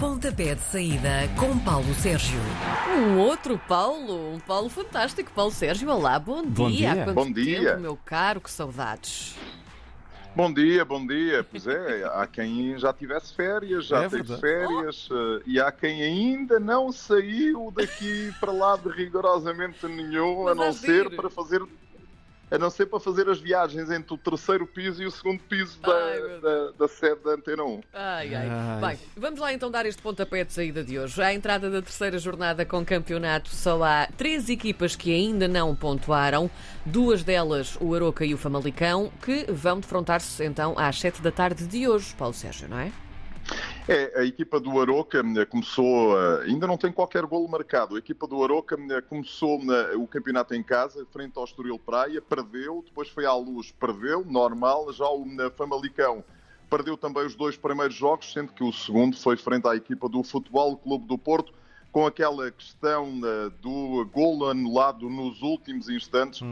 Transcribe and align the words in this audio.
Pontapé 0.00 0.54
de 0.54 0.62
saída 0.62 1.28
com 1.38 1.58
Paulo 1.58 1.92
Sérgio. 1.94 2.40
Um 2.96 3.18
outro 3.18 3.58
Paulo, 3.68 4.34
um 4.34 4.40
Paulo 4.40 4.70
fantástico. 4.70 5.30
Paulo 5.34 5.52
Sérgio, 5.52 5.90
olá, 5.90 6.18
bom, 6.18 6.42
Bom 6.42 6.70
dia. 6.70 6.94
dia. 6.94 7.04
Há 7.04 7.12
Bom 7.12 7.30
dia. 7.30 7.60
tempo, 7.70 7.80
meu 7.82 7.96
caro, 8.04 8.40
que 8.40 8.50
saudades. 8.50 9.36
Bom 10.34 10.50
dia, 10.52 10.84
bom 10.86 11.06
dia. 11.06 11.44
Pois 11.44 11.66
é, 11.66 12.04
há 12.14 12.26
quem 12.26 12.78
já 12.78 12.92
tivesse 12.94 13.34
férias, 13.34 13.84
já 13.86 13.98
É 14.04 14.08
teve 14.08 14.22
verdade. 14.22 14.40
férias, 14.40 15.08
eh, 15.12 15.42
e 15.44 15.60
há 15.60 15.70
quem 15.70 16.02
ainda 16.02 16.58
não 16.58 16.90
saiu 16.90 17.70
daqui 17.76 18.32
para 18.40 18.52
lá 18.52 18.76
de 18.76 18.88
rigorosamente 18.88 19.86
nenhum, 19.86 20.42
a 20.48 20.54
Mas 20.54 20.56
não 20.56 20.64
hás 20.64 20.74
de 20.80 20.86
ser 20.86 21.06
ir. 21.12 21.16
para 21.16 21.28
fazer. 21.28 21.62
A 22.50 22.58
não 22.58 22.68
ser 22.68 22.86
para 22.86 22.98
fazer 22.98 23.28
as 23.28 23.38
viagens 23.38 23.90
entre 23.90 24.12
o 24.12 24.18
terceiro 24.18 24.66
piso 24.66 25.02
e 25.02 25.06
o 25.06 25.10
segundo 25.10 25.40
piso 25.44 25.78
da, 25.80 25.92
Ai, 25.94 26.40
da, 26.40 26.70
da 26.72 26.88
sede 26.88 27.20
da 27.22 27.30
Antena 27.32 27.62
1. 27.62 27.80
Ai, 27.92 28.34
ai. 28.34 28.48
Ai. 28.50 28.80
Bem, 28.80 28.98
vamos 29.16 29.38
lá 29.38 29.52
então 29.52 29.70
dar 29.70 29.86
este 29.86 30.02
pontapé 30.02 30.44
de 30.44 30.52
saída 30.52 30.82
de 30.82 30.98
hoje. 30.98 31.22
À 31.22 31.32
entrada 31.32 31.70
da 31.70 31.80
terceira 31.80 32.18
jornada 32.18 32.64
com 32.64 32.84
campeonato, 32.84 33.50
só 33.50 33.82
há 33.84 34.08
três 34.16 34.48
equipas 34.48 34.96
que 34.96 35.14
ainda 35.14 35.46
não 35.46 35.76
pontuaram. 35.76 36.50
Duas 36.84 37.22
delas, 37.22 37.76
o 37.80 37.94
Aroca 37.94 38.24
e 38.24 38.34
o 38.34 38.38
Famalicão, 38.38 39.12
que 39.22 39.46
vão 39.48 39.78
defrontar-se 39.78 40.44
então 40.44 40.74
às 40.76 40.98
sete 40.98 41.22
da 41.22 41.30
tarde 41.30 41.66
de 41.66 41.86
hoje, 41.86 42.14
Paulo 42.16 42.34
Sérgio, 42.34 42.68
não 42.68 42.80
é? 42.80 42.90
É, 43.92 44.20
a 44.20 44.24
equipa 44.24 44.60
do 44.60 44.80
Aroca 44.80 45.18
eh, 45.18 45.44
começou, 45.46 46.16
eh, 46.16 46.44
ainda 46.44 46.64
não 46.64 46.76
tem 46.76 46.92
qualquer 46.92 47.26
golo 47.26 47.48
marcado. 47.48 47.96
A 47.96 47.98
equipa 47.98 48.24
do 48.24 48.44
Aroca 48.44 48.76
eh, 48.76 49.00
começou 49.00 49.60
eh, 49.62 49.96
o 49.96 50.06
campeonato 50.06 50.54
em 50.54 50.62
casa, 50.62 51.04
frente 51.10 51.36
ao 51.36 51.42
Estoril 51.42 51.76
Praia, 51.76 52.22
perdeu, 52.22 52.84
depois 52.86 53.08
foi 53.08 53.26
à 53.26 53.34
luz, 53.34 53.72
perdeu, 53.72 54.24
normal. 54.24 54.92
Já 54.92 55.06
o 55.06 55.26
Famalicão 55.56 56.22
perdeu 56.70 56.96
também 56.96 57.26
os 57.26 57.34
dois 57.34 57.56
primeiros 57.56 57.96
jogos, 57.96 58.32
sendo 58.32 58.52
que 58.52 58.62
o 58.62 58.72
segundo 58.72 59.16
foi 59.16 59.36
frente 59.36 59.66
à 59.66 59.74
equipa 59.74 60.08
do 60.08 60.22
Futebol 60.22 60.76
Clube 60.76 61.08
do 61.08 61.18
Porto, 61.18 61.52
com 61.90 62.06
aquela 62.06 62.48
questão 62.52 63.20
do 63.60 64.08
golo 64.12 64.48
anulado 64.48 65.10
nos 65.10 65.42
últimos 65.42 65.88
instantes, 65.88 66.42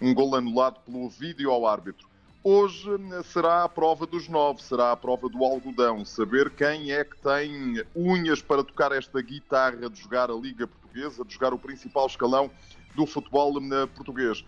um 0.00 0.12
golo 0.12 0.34
anulado 0.34 0.80
pelo 0.80 1.08
vídeo 1.08 1.52
ao 1.52 1.64
árbitro. 1.64 2.07
Hoje 2.42 2.88
eh, 2.90 3.22
será 3.24 3.64
a 3.64 3.68
prova 3.68 4.06
dos 4.06 4.28
nove, 4.28 4.62
será 4.62 4.92
a 4.92 4.96
prova 4.96 5.28
do 5.28 5.44
algodão, 5.44 6.04
saber 6.04 6.50
quem 6.50 6.92
é 6.92 7.04
que 7.04 7.16
tem 7.18 7.84
unhas 7.94 8.40
para 8.40 8.62
tocar 8.62 8.92
esta 8.92 9.20
guitarra 9.20 9.90
de 9.90 10.00
jogar 10.00 10.30
a 10.30 10.34
Liga 10.34 10.66
Portuguesa, 10.66 11.24
de 11.24 11.34
jogar 11.34 11.52
o 11.52 11.58
principal 11.58 12.06
escalão 12.06 12.50
do 12.94 13.06
futebol 13.06 13.52
eh, 13.58 13.86
português. 13.86 14.44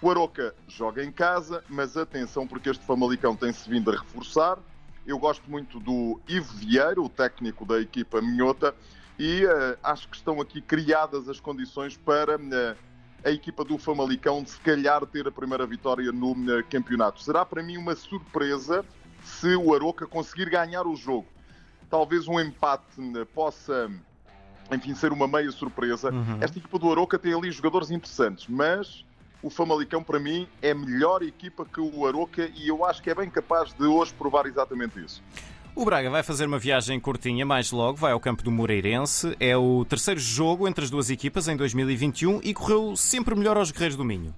O 0.00 0.10
Aroca 0.10 0.54
joga 0.66 1.04
em 1.04 1.12
casa, 1.12 1.62
mas 1.68 1.96
atenção 1.96 2.46
porque 2.46 2.70
este 2.70 2.84
Famalicão 2.84 3.36
tem-se 3.36 3.68
vindo 3.68 3.90
a 3.90 3.96
reforçar. 3.96 4.58
Eu 5.06 5.18
gosto 5.18 5.50
muito 5.50 5.78
do 5.78 6.20
Ivo 6.26 6.52
Vieira, 6.56 7.00
o 7.00 7.08
técnico 7.08 7.66
da 7.66 7.78
equipa 7.78 8.22
minhota, 8.22 8.74
e 9.18 9.44
eh, 9.44 9.78
acho 9.82 10.08
que 10.08 10.16
estão 10.16 10.40
aqui 10.40 10.62
criadas 10.62 11.28
as 11.28 11.40
condições 11.40 11.96
para 11.96 12.34
eh, 12.34 12.76
a 13.24 13.30
equipa 13.30 13.64
do 13.64 13.78
Famalicão 13.78 14.42
de 14.42 14.50
se 14.50 14.60
calhar 14.60 15.04
ter 15.06 15.26
a 15.26 15.32
primeira 15.32 15.66
vitória 15.66 16.12
no 16.12 16.34
eh, 16.52 16.62
campeonato. 16.62 17.22
Será 17.22 17.44
para 17.44 17.62
mim 17.62 17.78
uma 17.78 17.96
surpresa 17.96 18.84
se 19.24 19.56
o 19.56 19.74
Aroca 19.74 20.06
conseguir 20.06 20.50
ganhar 20.50 20.86
o 20.86 20.94
jogo. 20.94 21.26
Talvez 21.88 22.28
um 22.28 22.38
empate 22.38 22.84
eh, 22.98 23.24
possa, 23.34 23.90
enfim, 24.70 24.94
ser 24.94 25.10
uma 25.10 25.26
meia 25.26 25.50
surpresa. 25.50 26.10
Esta 26.40 26.58
equipa 26.58 26.78
do 26.78 26.90
Aroca 26.92 27.18
tem 27.18 27.32
ali 27.32 27.50
jogadores 27.50 27.90
interessantes, 27.90 28.46
mas 28.46 29.04
o 29.42 29.48
Famalicão 29.48 30.02
para 30.02 30.20
mim 30.20 30.46
é 30.60 30.72
a 30.72 30.74
melhor 30.74 31.22
equipa 31.22 31.64
que 31.64 31.80
o 31.80 32.06
Aroca 32.06 32.50
e 32.54 32.68
eu 32.68 32.84
acho 32.84 33.02
que 33.02 33.08
é 33.08 33.14
bem 33.14 33.30
capaz 33.30 33.72
de 33.72 33.84
hoje 33.84 34.12
provar 34.12 34.44
exatamente 34.44 35.02
isso. 35.02 35.22
O 35.76 35.84
Braga 35.84 36.08
vai 36.08 36.22
fazer 36.22 36.46
uma 36.46 36.58
viagem 36.58 37.00
curtinha 37.00 37.44
mais 37.44 37.72
logo, 37.72 37.98
vai 37.98 38.12
ao 38.12 38.20
campo 38.20 38.44
do 38.44 38.50
Moreirense. 38.50 39.36
É 39.40 39.56
o 39.56 39.84
terceiro 39.84 40.20
jogo 40.20 40.68
entre 40.68 40.84
as 40.84 40.90
duas 40.90 41.10
equipas 41.10 41.48
em 41.48 41.56
2021 41.56 42.40
e 42.44 42.54
correu 42.54 42.96
sempre 42.96 43.34
melhor 43.34 43.56
aos 43.56 43.72
Guerreiros 43.72 43.96
do 43.96 44.04
Minho. 44.04 44.32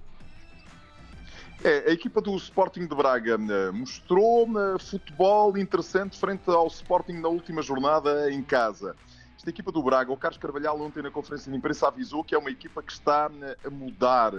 É, 1.63 1.91
a 1.91 1.93
equipa 1.93 2.21
do 2.21 2.35
Sporting 2.37 2.87
de 2.87 2.95
Braga 2.95 3.37
eh, 3.39 3.71
mostrou 3.71 4.47
eh, 4.47 4.79
futebol 4.79 5.55
interessante 5.59 6.17
frente 6.17 6.49
ao 6.49 6.65
Sporting 6.67 7.19
na 7.19 7.27
última 7.27 7.61
jornada 7.61 8.31
em 8.31 8.41
casa. 8.41 8.95
Esta 9.37 9.51
equipa 9.51 9.71
do 9.71 9.83
Braga, 9.83 10.11
o 10.11 10.17
Carlos 10.17 10.39
Carvalhal 10.39 10.81
ontem 10.81 11.03
na 11.03 11.11
conferência 11.11 11.51
de 11.51 11.57
imprensa 11.57 11.87
avisou 11.87 12.23
que 12.23 12.33
é 12.33 12.37
uma 12.37 12.49
equipa 12.49 12.81
que 12.81 12.91
está 12.91 13.29
eh, 13.43 13.57
a 13.63 13.69
mudar. 13.69 14.33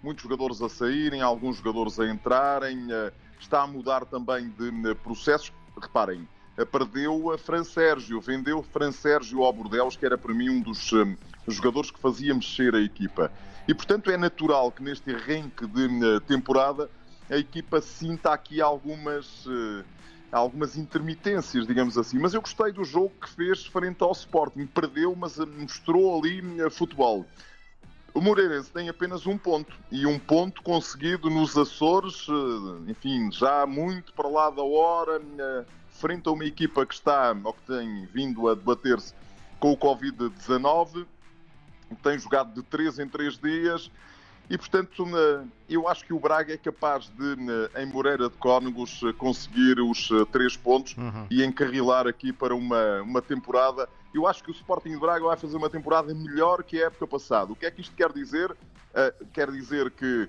Muitos 0.00 0.22
jogadores 0.22 0.62
a 0.62 0.68
saírem, 0.68 1.20
alguns 1.20 1.56
jogadores 1.56 1.98
a 1.98 2.06
entrarem, 2.08 2.88
está 3.40 3.62
a 3.62 3.66
mudar 3.66 4.04
também 4.04 4.50
de 4.50 4.94
processos. 4.96 5.50
Reparem, 5.80 6.28
perdeu 6.70 7.32
a 7.32 7.38
Fran 7.38 7.64
Sérgio, 7.64 8.20
vendeu 8.20 8.62
Fran 8.62 8.92
Sérgio 8.92 9.42
ao 9.42 9.52
Bordeaux, 9.52 9.96
que 9.96 10.04
era 10.04 10.18
para 10.18 10.34
mim 10.34 10.50
um 10.50 10.60
dos 10.60 10.92
eh, 10.92 11.16
jogadores 11.48 11.90
que 11.90 11.98
fazia 11.98 12.34
mexer 12.34 12.74
a 12.74 12.80
equipa. 12.80 13.32
E 13.66 13.74
portanto 13.74 14.10
é 14.10 14.16
natural 14.16 14.70
que 14.70 14.82
neste 14.82 15.14
arranque 15.14 15.66
de 15.66 15.86
eh, 15.86 16.20
temporada 16.20 16.90
a 17.30 17.36
equipa 17.36 17.80
sinta 17.80 18.32
aqui 18.32 18.60
algumas, 18.60 19.46
eh, 19.46 19.84
algumas 20.30 20.76
intermitências, 20.76 21.66
digamos 21.66 21.96
assim. 21.96 22.18
Mas 22.18 22.34
eu 22.34 22.40
gostei 22.40 22.70
do 22.72 22.84
jogo 22.84 23.12
que 23.20 23.28
fez 23.28 23.64
frente 23.64 24.02
ao 24.02 24.12
Sporting. 24.12 24.66
Perdeu, 24.66 25.16
mas 25.16 25.38
eh, 25.38 25.46
mostrou 25.46 26.18
ali 26.18 26.42
eh, 26.60 26.70
futebol. 26.70 27.26
O 28.14 28.20
Moreirense 28.20 28.70
tem 28.70 28.88
apenas 28.88 29.26
um 29.26 29.36
ponto 29.36 29.74
e 29.90 30.06
um 30.06 30.20
ponto 30.20 30.62
conseguido 30.62 31.28
nos 31.28 31.58
Açores, 31.58 32.26
eh, 32.28 32.90
enfim, 32.90 33.32
já 33.32 33.66
muito 33.66 34.12
para 34.12 34.28
lá 34.28 34.50
da 34.50 34.62
hora, 34.62 35.20
eh, 35.38 35.64
frente 36.04 36.28
a 36.28 36.32
uma 36.32 36.44
equipa 36.44 36.84
que 36.84 36.92
está, 36.92 37.34
ou 37.42 37.54
que 37.54 37.62
tem 37.62 38.06
vindo 38.12 38.46
a 38.46 38.54
debater-se 38.54 39.14
com 39.58 39.72
o 39.72 39.76
Covid-19, 39.76 41.06
tem 42.02 42.18
jogado 42.18 42.52
de 42.52 42.62
3 42.62 42.98
em 42.98 43.08
3 43.08 43.38
dias 43.38 43.90
e, 44.50 44.58
portanto, 44.58 45.06
eh, 45.16 45.44
eu 45.66 45.88
acho 45.88 46.04
que 46.04 46.12
o 46.12 46.20
Braga 46.20 46.52
é 46.52 46.58
capaz 46.58 47.08
de, 47.08 47.36
eh, 47.74 47.82
em 47.82 47.86
Moreira 47.86 48.28
de 48.28 48.36
Cónegos, 48.36 49.00
eh, 49.02 49.14
conseguir 49.14 49.80
os 49.80 50.10
3 50.30 50.54
pontos 50.58 50.94
e 51.30 51.42
encarrilar 51.42 52.06
aqui 52.06 52.34
para 52.34 52.54
uma, 52.54 53.00
uma 53.00 53.22
temporada. 53.22 53.88
Eu 54.12 54.26
acho 54.26 54.44
que 54.44 54.50
o 54.50 54.52
Sporting 54.52 54.90
de 54.90 55.00
Braga 55.00 55.24
vai 55.24 55.38
fazer 55.38 55.56
uma 55.56 55.70
temporada 55.70 56.12
melhor 56.12 56.62
que 56.62 56.82
a 56.82 56.88
época 56.88 57.06
passada. 57.06 57.50
O 57.50 57.56
que 57.56 57.64
é 57.64 57.70
que 57.70 57.80
isto 57.80 57.96
quer 57.96 58.12
dizer? 58.12 58.54
Eh, 58.92 59.14
quer 59.32 59.50
dizer 59.50 59.90
que 59.90 60.28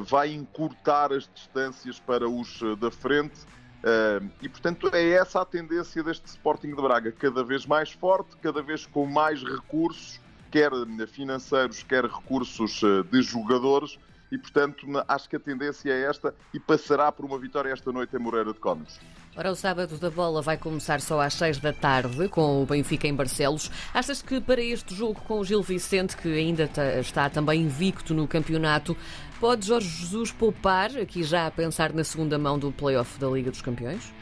vai 0.00 0.32
encurtar 0.32 1.12
as 1.12 1.28
distâncias 1.32 2.00
para 2.00 2.28
os 2.28 2.60
eh, 2.62 2.76
da 2.76 2.90
frente. 2.90 3.40
Eh, 3.82 4.20
e, 4.40 4.48
portanto, 4.48 4.90
é 4.92 5.10
essa 5.10 5.40
a 5.40 5.44
tendência 5.44 6.02
deste 6.02 6.26
Sporting 6.26 6.74
de 6.74 6.82
Braga, 6.82 7.12
cada 7.12 7.42
vez 7.42 7.66
mais 7.66 7.90
forte, 7.90 8.36
cada 8.40 8.62
vez 8.62 8.86
com 8.86 9.06
mais 9.06 9.42
recursos, 9.42 10.20
quer 10.50 10.70
financeiros, 11.08 11.82
quer 11.82 12.04
recursos 12.04 12.80
eh, 12.82 13.02
de 13.10 13.22
jogadores, 13.22 13.98
e, 14.32 14.38
portanto, 14.38 14.86
acho 15.06 15.28
que 15.28 15.36
a 15.36 15.38
tendência 15.38 15.92
é 15.92 16.08
esta 16.08 16.34
e 16.54 16.58
passará 16.58 17.12
por 17.12 17.26
uma 17.26 17.38
vitória 17.38 17.70
esta 17.70 17.92
noite 17.92 18.16
em 18.16 18.18
Moreira 18.18 18.50
de 18.50 18.58
Cónegos. 18.58 18.98
Ora, 19.36 19.52
o 19.52 19.54
sábado 19.54 19.98
da 19.98 20.10
bola 20.10 20.40
vai 20.40 20.56
começar 20.56 21.02
só 21.02 21.20
às 21.20 21.34
6 21.34 21.58
da 21.58 21.72
tarde, 21.72 22.28
com 22.28 22.62
o 22.62 22.66
Benfica 22.66 23.06
em 23.06 23.14
Barcelos. 23.14 23.70
Achas 23.92 24.22
que 24.22 24.40
para 24.40 24.62
este 24.62 24.94
jogo 24.94 25.20
com 25.20 25.38
o 25.38 25.44
Gil 25.44 25.62
Vicente, 25.62 26.16
que 26.16 26.28
ainda 26.32 26.68
está 26.98 27.28
também 27.28 27.60
invicto 27.60 28.14
no 28.14 28.26
campeonato, 28.26 28.96
pode 29.38 29.66
Jorge 29.66 29.88
Jesus 29.88 30.32
poupar, 30.32 30.96
aqui 30.96 31.22
já 31.22 31.46
a 31.46 31.50
pensar 31.50 31.92
na 31.92 32.02
segunda 32.02 32.38
mão 32.38 32.58
do 32.58 32.72
play-off 32.72 33.18
da 33.18 33.28
Liga 33.28 33.50
dos 33.50 33.60
Campeões? 33.60 34.14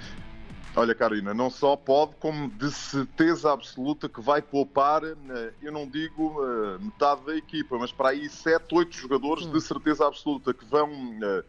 Olha, 0.76 0.94
Karina, 0.94 1.34
não 1.34 1.50
só 1.50 1.74
pode, 1.74 2.14
como 2.16 2.48
de 2.48 2.70
certeza 2.70 3.52
absoluta 3.52 4.08
que 4.08 4.20
vai 4.20 4.40
poupar, 4.40 5.02
eh, 5.02 5.54
eu 5.60 5.72
não 5.72 5.88
digo 5.88 6.36
eh, 6.44 6.78
metade 6.78 7.26
da 7.26 7.36
equipa, 7.36 7.76
mas 7.76 7.90
para 7.90 8.10
aí 8.10 8.28
7, 8.28 8.72
8 8.72 8.94
jogadores 8.94 9.50
de 9.50 9.60
certeza 9.60 10.06
absoluta 10.06 10.54
que 10.54 10.64
vão, 10.64 10.88
eh, 11.20 11.44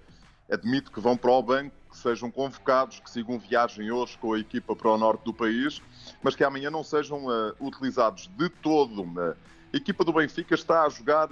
admito 0.50 0.92
que 0.92 1.00
vão 1.00 1.16
para 1.16 1.32
o 1.32 1.44
banco, 1.44 1.76
que 1.92 1.98
sejam 1.98 2.32
convocados, 2.32 3.00
que 3.00 3.12
sigam 3.12 3.38
viagem 3.38 3.92
hoje 3.92 4.18
com 4.18 4.34
a 4.34 4.40
equipa 4.40 4.76
para 4.76 4.90
o 4.90 4.98
norte 4.98 5.24
do 5.24 5.34
país, 5.34 5.80
mas 6.24 6.36
que 6.36 6.44
amanhã 6.44 6.72
não 6.72 6.84
sejam 6.84 7.26
utilizados 7.60 8.28
de 8.28 8.50
todo. 8.50 9.06
A 9.20 9.78
equipa 9.78 10.04
do 10.04 10.14
Benfica 10.14 10.56
está 10.56 10.84
a 10.84 10.90
jogar 10.90 11.30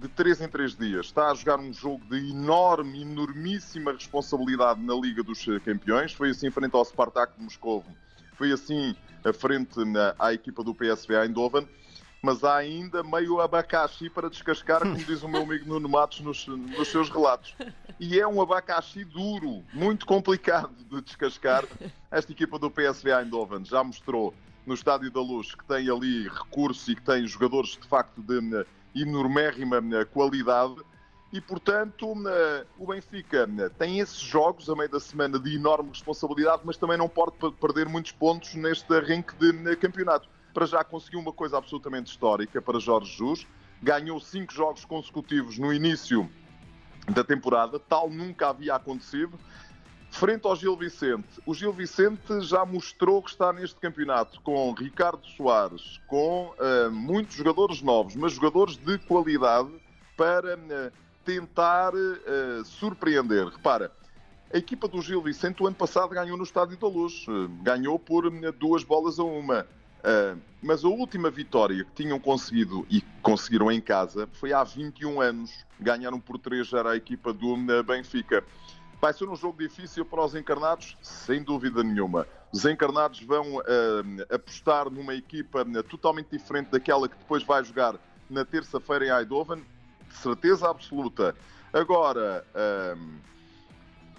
de 0.00 0.08
3 0.08 0.40
em 0.40 0.48
3 0.48 0.76
dias. 0.76 1.06
Está 1.06 1.30
a 1.30 1.34
jogar 1.34 1.58
um 1.60 1.72
jogo 1.72 2.02
de 2.06 2.30
enorme, 2.30 3.02
enormíssima 3.02 3.92
responsabilidade 3.92 4.80
na 4.80 4.94
Liga 4.94 5.22
dos 5.22 5.46
eh, 5.46 5.60
Campeões. 5.60 6.12
Foi 6.12 6.30
assim 6.30 6.50
frente 6.50 6.74
ao 6.74 6.84
Spartak 6.84 7.36
de 7.36 7.42
Moscovo. 7.44 7.86
Foi 8.34 8.50
assim 8.50 8.96
a 9.22 9.32
frente 9.32 9.84
na- 9.84 10.14
à 10.18 10.32
equipa 10.32 10.64
do 10.64 10.74
PSV 10.74 11.14
Eindhoven. 11.16 11.68
Mas 12.22 12.44
há 12.44 12.56
ainda 12.56 13.02
meio 13.02 13.40
abacaxi 13.40 14.10
para 14.10 14.28
descascar, 14.28 14.80
como 14.80 14.94
diz 14.96 15.22
o 15.22 15.28
meu 15.28 15.42
amigo 15.42 15.66
Nuno 15.66 15.88
Matos 15.88 16.20
nos, 16.20 16.46
nos 16.46 16.88
seus 16.88 17.08
relatos. 17.08 17.54
E 17.98 18.18
é 18.20 18.26
um 18.26 18.40
abacaxi 18.42 19.04
duro, 19.04 19.62
muito 19.72 20.04
complicado 20.06 20.70
de 20.90 21.00
descascar. 21.00 21.64
Esta 22.10 22.32
equipa 22.32 22.58
do 22.58 22.70
PSV 22.70 23.10
Eindhoven 23.10 23.64
já 23.64 23.82
mostrou 23.82 24.34
no 24.66 24.74
Estádio 24.74 25.10
da 25.10 25.20
Luz 25.20 25.54
que 25.54 25.64
tem 25.64 25.88
ali 25.90 26.28
recursos 26.28 26.86
e 26.88 26.94
que 26.94 27.00
tem 27.02 27.26
jogadores 27.26 27.70
de 27.80 27.88
facto 27.88 28.20
de 28.22 28.38
eh, 28.54 28.66
enormérrima 28.94 29.76
eh, 29.92 30.04
qualidade 30.04 30.76
e, 31.32 31.40
portanto, 31.40 32.12
o 32.76 32.86
Benfica 32.88 33.48
tem 33.78 34.00
esses 34.00 34.18
jogos 34.18 34.68
a 34.68 34.74
meio 34.74 34.88
da 34.88 34.98
semana 34.98 35.38
de 35.38 35.54
enorme 35.54 35.90
responsabilidade, 35.90 36.62
mas 36.64 36.76
também 36.76 36.98
não 36.98 37.08
pode 37.08 37.32
perder 37.52 37.88
muitos 37.88 38.10
pontos 38.10 38.54
neste 38.56 38.92
arranque 38.92 39.34
de 39.36 39.76
campeonato. 39.76 40.28
Para 40.52 40.66
já 40.66 40.82
conseguiu 40.82 41.20
uma 41.20 41.32
coisa 41.32 41.56
absolutamente 41.56 42.10
histórica 42.10 42.60
para 42.60 42.80
Jorge 42.80 43.16
Jus, 43.16 43.46
ganhou 43.80 44.18
cinco 44.18 44.52
jogos 44.52 44.84
consecutivos 44.84 45.56
no 45.56 45.72
início 45.72 46.28
da 47.08 47.22
temporada, 47.22 47.78
tal 47.78 48.10
nunca 48.10 48.48
havia 48.48 48.74
acontecido. 48.74 49.38
Frente 50.10 50.46
ao 50.46 50.56
Gil 50.56 50.76
Vicente, 50.76 51.28
o 51.46 51.54
Gil 51.54 51.72
Vicente 51.72 52.40
já 52.40 52.64
mostrou 52.66 53.22
que 53.22 53.30
está 53.30 53.52
neste 53.52 53.76
campeonato 53.76 54.40
com 54.42 54.72
Ricardo 54.72 55.24
Soares, 55.36 56.00
com 56.08 56.52
uh, 56.58 56.90
muitos 56.90 57.36
jogadores 57.36 57.80
novos, 57.80 58.16
mas 58.16 58.32
jogadores 58.32 58.76
de 58.76 58.98
qualidade 58.98 59.70
para 60.16 60.56
uh, 60.56 60.92
tentar 61.24 61.94
uh, 61.94 62.64
surpreender. 62.64 63.46
Repara, 63.46 63.92
a 64.52 64.58
equipa 64.58 64.88
do 64.88 65.00
Gil 65.00 65.22
Vicente 65.22 65.62
o 65.62 65.66
ano 65.66 65.76
passado 65.76 66.10
ganhou 66.10 66.36
no 66.36 66.44
Estádio 66.44 66.76
da 66.76 66.88
Luz, 66.88 67.24
ganhou 67.62 67.98
por 67.98 68.28
duas 68.52 68.82
bolas 68.82 69.20
a 69.20 69.22
uma. 69.22 69.64
mas 70.60 70.84
a 70.84 70.88
última 70.88 71.30
vitória 71.30 71.84
que 71.84 72.02
tinham 72.02 72.18
conseguido 72.18 72.84
e 72.90 73.00
conseguiram 73.22 73.70
em 73.70 73.80
casa 73.80 74.28
foi 74.32 74.52
há 74.52 74.64
21 74.64 75.20
anos. 75.20 75.64
Ganharam 75.78 76.18
por 76.18 76.36
3 76.36 76.72
era 76.72 76.90
a 76.90 76.96
equipa 76.96 77.32
do 77.32 77.56
Benfica. 77.84 78.44
Vai 79.00 79.14
ser 79.14 79.28
um 79.28 79.34
jogo 79.34 79.58
difícil 79.58 80.04
para 80.04 80.22
os 80.22 80.34
encarnados, 80.34 80.96
sem 81.00 81.42
dúvida 81.42 81.82
nenhuma. 81.82 82.26
Os 82.52 82.66
encarnados 82.66 83.22
vão 83.22 83.56
uh, 83.56 83.62
apostar 84.34 84.90
numa 84.90 85.14
equipa 85.14 85.62
uh, 85.62 85.82
totalmente 85.84 86.28
diferente 86.30 86.70
daquela 86.70 87.08
que 87.08 87.16
depois 87.16 87.42
vai 87.42 87.64
jogar 87.64 87.94
na 88.28 88.44
terça-feira 88.44 89.06
em 89.06 89.10
Eindhoven, 89.10 89.64
de 90.06 90.16
certeza 90.16 90.68
absoluta. 90.68 91.34
Agora, 91.72 92.44
uh, 92.54 93.20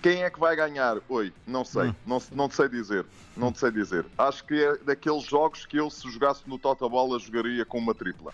quem 0.02 0.24
é 0.24 0.32
que 0.32 0.40
vai 0.40 0.56
ganhar? 0.56 0.98
Oi, 1.08 1.32
não 1.46 1.64
sei, 1.64 1.90
hum. 1.90 1.96
não, 2.08 2.22
não 2.32 2.50
sei 2.50 2.68
dizer, 2.68 3.06
não 3.38 3.52
te 3.52 3.60
sei 3.60 3.70
dizer. 3.70 4.04
Acho 4.18 4.44
que 4.46 4.64
é 4.64 4.78
daqueles 4.78 5.24
jogos 5.24 5.64
que 5.68 5.78
eu, 5.78 5.92
se 5.92 6.10
jogasse 6.10 6.42
no 6.50 6.58
Tota 6.58 6.90
Bola, 6.90 7.20
jogaria 7.20 7.64
com 7.64 7.78
uma 7.78 7.94
tripla. 7.94 8.34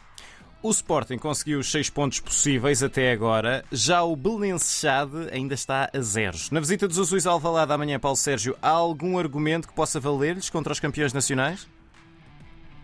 O 0.62 0.72
Sporting 0.72 1.20
conseguiu 1.20 1.60
os 1.60 1.70
seis 1.70 1.88
pontos 1.88 2.20
possíveis 2.20 2.82
até 2.82 3.12
agora. 3.12 3.64
Já 3.72 4.02
o 4.02 4.16
Belenenses 4.16 4.84
ainda 5.32 5.54
está 5.54 5.88
a 5.94 6.00
zeros. 6.02 6.50
Na 6.50 6.60
visita 6.60 6.88
dos 6.88 6.98
Azuis 6.98 7.28
ao 7.28 7.34
Alvalade 7.34 7.72
amanhã, 7.72 8.00
Paulo 8.00 8.18
Sérgio, 8.18 8.58
há 8.60 8.72
algum 8.72 9.20
argumento 9.20 9.68
que 9.68 9.74
possa 9.76 10.00
valer-lhes 10.00 10.50
contra 10.50 10.74
os 10.74 10.80
campeões 10.80 11.14
nacionais? 11.14 11.68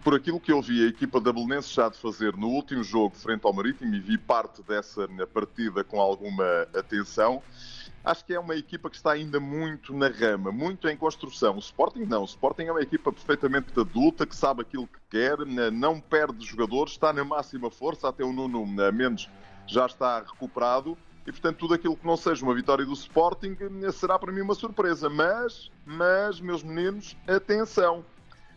Por 0.03 0.13
aquilo 0.13 0.39
que 0.39 0.51
eu 0.51 0.61
vi 0.61 0.85
a 0.85 0.87
equipa 0.87 1.19
da 1.19 1.33
Belenenses 1.33 1.71
Chade 1.71 1.97
fazer 1.97 2.37
no 2.37 2.49
último 2.49 2.83
jogo 2.83 3.15
frente 3.15 3.43
ao 3.43 3.53
Marítimo 3.53 3.95
e 3.95 3.99
vi 3.99 4.19
parte 4.19 4.61
dessa 4.61 5.07
partida 5.33 5.83
com 5.83 5.99
alguma 5.99 6.67
atenção, 6.75 7.41
acho 8.03 8.25
que 8.25 8.33
é 8.33 8.39
uma 8.39 8.55
equipa 8.55 8.89
que 8.89 8.95
está 8.95 9.11
ainda 9.11 9.39
muito 9.39 9.93
na 9.93 10.07
rama, 10.07 10.51
muito 10.51 10.87
em 10.87 10.97
construção. 10.97 11.55
O 11.55 11.59
Sporting 11.59 12.03
não. 12.03 12.21
O 12.21 12.25
Sporting 12.25 12.63
é 12.63 12.71
uma 12.71 12.81
equipa 12.81 13.11
perfeitamente 13.11 13.79
adulta, 13.79 14.25
que 14.25 14.35
sabe 14.35 14.61
aquilo 14.61 14.87
que 14.87 14.99
quer, 15.09 15.37
não 15.71 15.99
perde 15.99 16.45
jogadores, 16.45 16.93
está 16.93 17.13
na 17.13 17.23
máxima 17.23 17.71
força, 17.71 18.09
até 18.09 18.23
o 18.23 18.33
Nuno 18.33 18.65
Mendes 18.65 19.29
já 19.65 19.85
está 19.85 20.19
recuperado. 20.19 20.97
E, 21.25 21.31
portanto, 21.31 21.57
tudo 21.57 21.73
aquilo 21.73 21.95
que 21.95 22.05
não 22.05 22.17
seja 22.17 22.43
uma 22.43 22.53
vitória 22.53 22.85
do 22.85 22.91
Sporting 22.91 23.55
será 23.93 24.19
para 24.19 24.31
mim 24.31 24.41
uma 24.41 24.55
surpresa. 24.55 25.09
Mas, 25.09 25.71
mas, 25.85 26.41
meus 26.41 26.61
meninos, 26.61 27.15
atenção. 27.25 28.03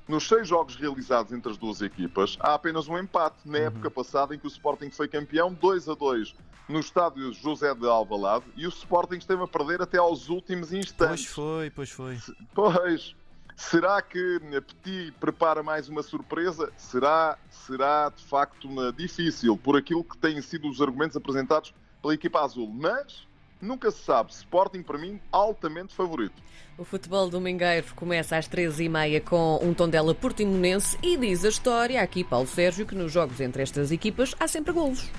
Nos 0.08 0.28
seis 0.28 0.46
jogos 0.46 0.76
realizados 0.76 1.32
entre 1.32 1.50
as 1.50 1.58
duas 1.58 1.82
equipas, 1.82 2.36
há 2.40 2.54
apenas 2.54 2.86
um 2.86 2.96
empate. 2.96 3.38
Na 3.44 3.58
uhum. 3.58 3.64
época 3.64 3.90
passada, 3.90 4.34
em 4.34 4.38
que 4.38 4.46
o 4.46 4.48
Sporting 4.48 4.90
foi 4.90 5.08
campeão, 5.08 5.52
2 5.52 5.88
a 5.88 5.94
2 5.94 6.34
no 6.68 6.80
estádio 6.80 7.32
José 7.32 7.72
de 7.74 7.86
Alvalade 7.86 8.44
e 8.56 8.66
o 8.66 8.68
Sporting 8.68 9.16
esteve 9.16 9.42
a 9.42 9.46
perder 9.46 9.82
até 9.82 9.98
aos 9.98 10.28
últimos 10.28 10.72
instantes. 10.72 11.26
Pois 11.26 11.26
foi, 11.26 11.70
pois 11.70 11.90
foi. 11.90 12.18
Pois. 12.54 13.14
Será 13.56 14.02
que 14.02 14.38
Petit 14.66 15.12
prepara 15.12 15.62
mais 15.62 15.88
uma 15.88 16.02
surpresa? 16.02 16.70
Será, 16.76 17.38
será 17.48 18.10
de 18.14 18.22
facto 18.22 18.68
difícil 18.92 19.56
por 19.56 19.76
aquilo 19.76 20.04
que 20.04 20.18
têm 20.18 20.42
sido 20.42 20.68
os 20.68 20.82
argumentos 20.82 21.16
apresentados 21.16 21.72
pela 22.02 22.12
equipa 22.12 22.40
azul. 22.40 22.68
Mas 22.68 23.26
nunca 23.60 23.90
se 23.90 24.02
sabe. 24.02 24.32
Sporting, 24.32 24.82
para 24.82 24.98
mim, 24.98 25.20
altamente 25.30 25.94
favorito. 25.94 26.42
O 26.78 26.84
futebol 26.84 27.28
domingueiro 27.30 27.86
começa 27.94 28.36
às 28.36 28.48
13h30 28.48 29.22
com 29.24 29.58
um 29.62 29.72
Tondela 29.72 30.14
Portimonense 30.14 30.98
e 31.02 31.16
diz 31.16 31.44
a 31.44 31.48
história, 31.48 32.02
aqui 32.02 32.22
Paulo 32.22 32.46
Sérgio, 32.46 32.86
que 32.86 32.94
nos 32.94 33.10
jogos 33.10 33.40
entre 33.40 33.62
estas 33.62 33.90
equipas 33.90 34.34
há 34.38 34.46
sempre 34.46 34.72
golos. 34.72 35.10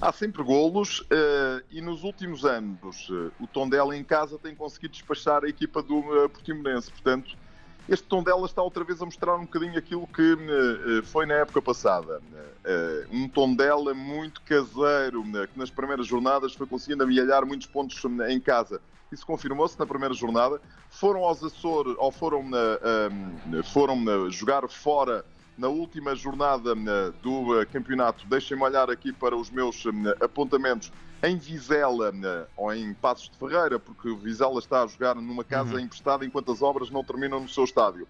Há 0.00 0.12
sempre 0.12 0.42
golos 0.44 1.00
uh, 1.00 1.64
e 1.70 1.80
nos 1.80 2.04
últimos 2.04 2.44
anos 2.44 3.08
uh, 3.10 3.32
o 3.40 3.46
Tondela 3.48 3.96
em 3.96 4.04
casa 4.04 4.38
tem 4.38 4.54
conseguido 4.54 4.92
despachar 4.92 5.44
a 5.44 5.48
equipa 5.48 5.82
do 5.82 5.98
uh, 5.98 6.28
Portimonense. 6.28 6.90
Portanto, 6.90 7.36
este 7.88 8.06
Tondela 8.06 8.44
está 8.46 8.62
outra 8.62 8.84
vez 8.84 9.00
a 9.00 9.04
mostrar 9.04 9.36
um 9.36 9.42
bocadinho 9.42 9.78
aquilo 9.78 10.06
que 10.06 10.36
foi 11.04 11.26
na 11.26 11.34
época 11.34 11.62
passada. 11.62 12.20
um 13.10 13.28
Tondela 13.28 13.94
muito 13.94 14.42
caseiro, 14.42 15.22
que 15.52 15.58
nas 15.58 15.70
primeiras 15.70 16.06
jornadas 16.06 16.52
foi 16.54 16.66
conseguindo 16.66 17.02
amealhar 17.02 17.46
muitos 17.46 17.66
pontos 17.66 18.02
em 18.28 18.40
casa. 18.40 18.80
Isso 19.10 19.24
confirmou-se 19.24 19.78
na 19.78 19.86
primeira 19.86 20.14
jornada. 20.14 20.60
Foram 20.90 21.24
aos 21.24 21.42
Açores, 21.42 21.94
ou 21.98 22.12
foram, 22.12 22.44
foram 23.64 24.30
jogar 24.30 24.68
fora 24.68 25.24
na 25.58 25.68
última 25.68 26.14
jornada 26.14 26.72
eh, 26.72 27.12
do 27.20 27.60
eh, 27.60 27.66
campeonato. 27.66 28.24
Deixem-me 28.28 28.62
olhar 28.62 28.88
aqui 28.88 29.12
para 29.12 29.36
os 29.36 29.50
meus 29.50 29.84
eh, 29.84 30.24
apontamentos 30.24 30.92
em 31.22 31.36
Vizela 31.36 32.12
ou 32.56 32.72
em 32.72 32.94
Passos 32.94 33.28
de 33.30 33.36
Ferreira, 33.36 33.78
porque 33.78 34.08
o 34.08 34.16
Vizela 34.16 34.58
está 34.58 34.82
a 34.82 34.86
jogar 34.86 35.14
numa 35.14 35.44
casa 35.44 35.74
uhum. 35.74 35.80
emprestada 35.80 36.24
enquanto 36.24 36.52
as 36.52 36.62
obras 36.62 36.90
não 36.90 37.02
terminam 37.02 37.40
no 37.40 37.48
seu 37.48 37.64
estádio. 37.64 38.06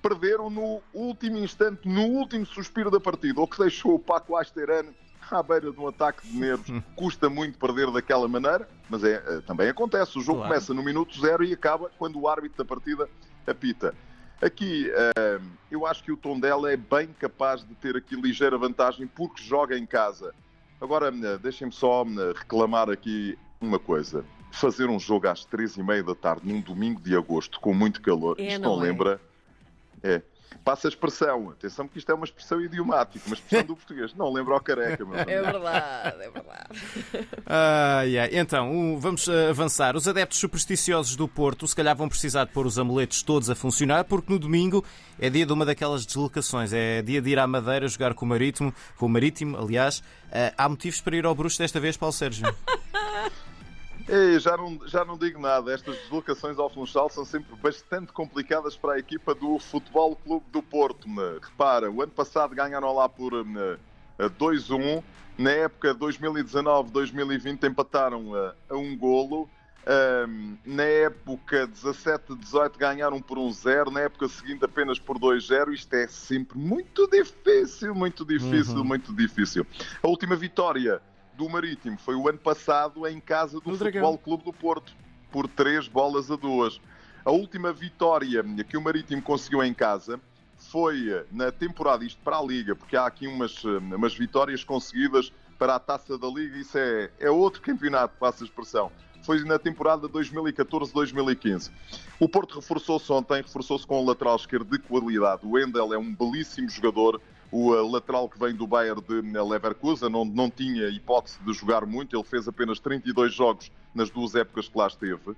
Perderam 0.00 0.48
no 0.48 0.80
último 0.94 1.38
instante, 1.38 1.88
no 1.88 2.02
último 2.02 2.46
suspiro 2.46 2.90
da 2.90 3.00
partida, 3.00 3.40
o 3.40 3.46
que 3.46 3.58
deixou 3.58 3.96
o 3.96 3.98
Paco 3.98 4.36
Asterano 4.36 4.94
à 5.30 5.42
beira 5.42 5.70
de 5.70 5.78
um 5.78 5.88
ataque 5.88 6.26
de 6.26 6.36
nervos. 6.36 6.68
Uhum. 6.68 6.82
Custa 6.96 7.28
muito 7.28 7.58
perder 7.58 7.90
daquela 7.90 8.26
maneira, 8.26 8.68
mas 8.88 9.04
é, 9.04 9.18
também 9.46 9.68
acontece. 9.68 10.18
O 10.18 10.22
jogo 10.22 10.38
claro. 10.38 10.54
começa 10.54 10.72
no 10.72 10.82
minuto 10.82 11.20
zero 11.20 11.44
e 11.44 11.52
acaba 11.52 11.90
quando 11.98 12.18
o 12.18 12.28
árbitro 12.28 12.58
da 12.58 12.64
partida 12.64 13.08
apita. 13.46 13.94
Aqui, 14.40 14.88
uh, 14.88 15.44
eu 15.70 15.84
acho 15.84 16.02
que 16.02 16.12
o 16.12 16.16
Tondela 16.16 16.72
é 16.72 16.76
bem 16.76 17.08
capaz 17.18 17.64
de 17.66 17.74
ter 17.74 17.96
aqui 17.96 18.14
ligeira 18.14 18.56
vantagem 18.56 19.06
porque 19.06 19.42
joga 19.42 19.76
em 19.76 19.84
casa. 19.84 20.32
Agora, 20.80 21.10
uh, 21.10 21.38
deixem-me 21.38 21.72
só 21.72 22.02
uh, 22.02 22.32
reclamar 22.34 22.88
aqui 22.88 23.38
uma 23.60 23.78
coisa. 23.78 24.24
Fazer 24.50 24.88
um 24.88 24.98
jogo 24.98 25.28
às 25.28 25.44
três 25.44 25.76
e 25.76 25.82
meia 25.82 26.02
da 26.02 26.14
tarde, 26.14 26.42
num 26.46 26.60
domingo 26.60 27.00
de 27.00 27.16
agosto, 27.16 27.60
com 27.60 27.74
muito 27.74 28.00
calor, 28.00 28.36
é, 28.38 28.46
isto 28.46 28.62
não, 28.62 28.76
não 28.76 28.84
é? 28.84 28.88
lembra? 28.88 29.20
É. 30.02 30.22
Passa 30.64 30.88
a 30.88 30.90
expressão. 30.90 31.50
Atenção 31.50 31.88
que 31.88 31.98
isto 31.98 32.10
é 32.10 32.14
uma 32.14 32.24
expressão 32.24 32.60
idiomática, 32.60 33.26
uma 33.26 33.34
expressão 33.34 33.66
do 33.66 33.76
português. 33.76 34.14
Não 34.14 34.32
lembra 34.32 34.54
ao 34.54 34.60
careca, 34.60 35.04
meu 35.04 35.18
É 35.18 35.24
verdade, 35.24 36.22
é 36.22 36.30
verdade. 36.30 37.28
Ah, 37.46 38.02
yeah. 38.02 38.38
Então, 38.38 38.98
vamos 39.00 39.28
ah, 39.28 39.50
avançar. 39.50 39.96
Os 39.96 40.06
adeptos 40.06 40.38
supersticiosos 40.38 41.16
do 41.16 41.26
Porto 41.26 41.66
se 41.66 41.74
calhar 41.74 41.96
vão 41.96 42.08
precisar 42.08 42.44
de 42.44 42.52
pôr 42.52 42.66
os 42.66 42.78
amuletos 42.78 43.22
todos 43.22 43.48
a 43.48 43.54
funcionar, 43.54 44.04
porque 44.04 44.32
no 44.32 44.38
domingo 44.38 44.84
é 45.18 45.30
dia 45.30 45.46
de 45.46 45.52
uma 45.52 45.64
daquelas 45.64 46.04
deslocações. 46.04 46.72
É 46.72 47.02
dia 47.02 47.22
de 47.22 47.30
ir 47.30 47.38
à 47.38 47.46
Madeira 47.46 47.88
jogar 47.88 48.14
com 48.14 48.26
o 48.26 48.28
Marítimo, 48.28 48.74
com 48.96 49.06
o 49.06 49.08
Marítimo, 49.08 49.56
aliás. 49.56 50.02
Ah, 50.30 50.52
há 50.56 50.68
motivos 50.68 51.00
para 51.00 51.16
ir 51.16 51.24
ao 51.24 51.34
Bruxo 51.34 51.58
desta 51.58 51.80
vez, 51.80 51.96
Paulo 51.96 52.12
Sérgio? 52.12 52.46
Ei, 54.08 54.40
já, 54.40 54.56
não, 54.56 54.78
já 54.86 55.04
não 55.04 55.18
digo 55.18 55.38
nada. 55.38 55.70
Estas 55.72 55.96
deslocações 55.98 56.58
ao 56.58 56.70
Funchal 56.70 57.10
são 57.10 57.26
sempre 57.26 57.54
bastante 57.56 58.10
complicadas 58.10 58.74
para 58.74 58.94
a 58.94 58.98
equipa 58.98 59.34
do 59.34 59.58
Futebol 59.58 60.16
Clube 60.16 60.46
do 60.50 60.62
Porto. 60.62 61.06
Né? 61.06 61.38
Repara, 61.42 61.90
o 61.90 62.00
ano 62.00 62.12
passado 62.12 62.54
ganharam 62.54 62.94
lá 62.94 63.06
por 63.06 63.32
2-1. 63.34 64.78
Né, 64.78 65.02
Na 65.36 65.50
época 65.50 65.94
2019-2020 65.94 67.68
empataram 67.68 68.34
a, 68.34 68.54
a 68.70 68.76
um 68.76 68.96
golo. 68.96 69.48
Um, 69.88 70.56
na 70.66 70.82
época 70.82 71.66
17-18 71.68 72.76
ganharam 72.76 73.22
por 73.22 73.38
1-0, 73.38 73.88
um 73.88 73.90
na 73.90 74.00
época 74.00 74.28
seguinte 74.28 74.64
apenas 74.64 74.98
por 74.98 75.18
2-0. 75.18 75.72
Isto 75.72 75.94
é 75.94 76.06
sempre 76.06 76.58
muito 76.58 77.06
difícil, 77.08 77.94
muito 77.94 78.24
difícil, 78.24 78.76
uhum. 78.76 78.84
muito 78.84 79.14
difícil. 79.14 79.66
A 80.02 80.08
última 80.08 80.34
vitória 80.34 81.00
do 81.38 81.48
Marítimo 81.48 81.96
foi 81.96 82.16
o 82.16 82.28
ano 82.28 82.38
passado 82.38 83.06
em 83.06 83.20
casa 83.20 83.60
do 83.60 83.70
no 83.70 83.78
Futebol 83.78 84.00
Dragão. 84.00 84.16
Clube 84.16 84.44
do 84.44 84.52
Porto, 84.52 84.92
por 85.30 85.46
três 85.46 85.86
bolas 85.86 86.30
a 86.32 86.36
duas. 86.36 86.80
A 87.24 87.30
última 87.30 87.72
vitória 87.72 88.42
que 88.68 88.76
o 88.76 88.82
Marítimo 88.82 89.22
conseguiu 89.22 89.62
em 89.62 89.72
casa 89.72 90.20
foi 90.56 91.08
eh, 91.08 91.24
na 91.30 91.52
temporada, 91.52 92.04
isto 92.04 92.20
para 92.24 92.38
a 92.38 92.42
Liga, 92.42 92.74
porque 92.74 92.96
há 92.96 93.06
aqui 93.06 93.28
umas, 93.28 93.64
eh, 93.64 93.94
umas 93.94 94.14
vitórias 94.14 94.64
conseguidas 94.64 95.32
para 95.56 95.76
a 95.76 95.78
Taça 95.78 96.18
da 96.18 96.26
Liga, 96.26 96.58
isso 96.58 96.76
é, 96.76 97.08
é 97.20 97.30
outro 97.30 97.62
campeonato, 97.62 98.16
passa 98.18 98.42
a 98.42 98.46
expressão. 98.46 98.90
Foi 99.22 99.44
na 99.44 99.58
temporada 99.58 100.08
2014-2015. 100.08 101.70
O 102.18 102.28
Porto 102.28 102.56
reforçou-se 102.56 103.12
ontem, 103.12 103.42
reforçou-se 103.42 103.86
com 103.86 104.02
o 104.02 104.06
lateral 104.06 104.34
esquerdo 104.34 104.70
de 104.70 104.78
qualidade. 104.78 105.42
O 105.44 105.56
Endel 105.56 105.92
é 105.92 105.98
um 105.98 106.12
belíssimo 106.12 106.68
jogador, 106.68 107.20
o 107.50 107.70
lateral 107.88 108.28
que 108.28 108.38
vem 108.38 108.54
do 108.54 108.66
Bayern 108.66 109.00
de 109.00 109.22
Leverkusen, 109.22 110.14
onde 110.14 110.34
não 110.34 110.50
tinha 110.50 110.88
hipótese 110.88 111.38
de 111.44 111.52
jogar 111.52 111.86
muito, 111.86 112.16
ele 112.16 112.24
fez 112.24 112.46
apenas 112.46 112.78
32 112.78 113.32
jogos 113.32 113.70
nas 113.94 114.10
duas 114.10 114.34
épocas 114.34 114.68
que 114.68 114.76
lá 114.78 114.86
esteve, 114.86 115.34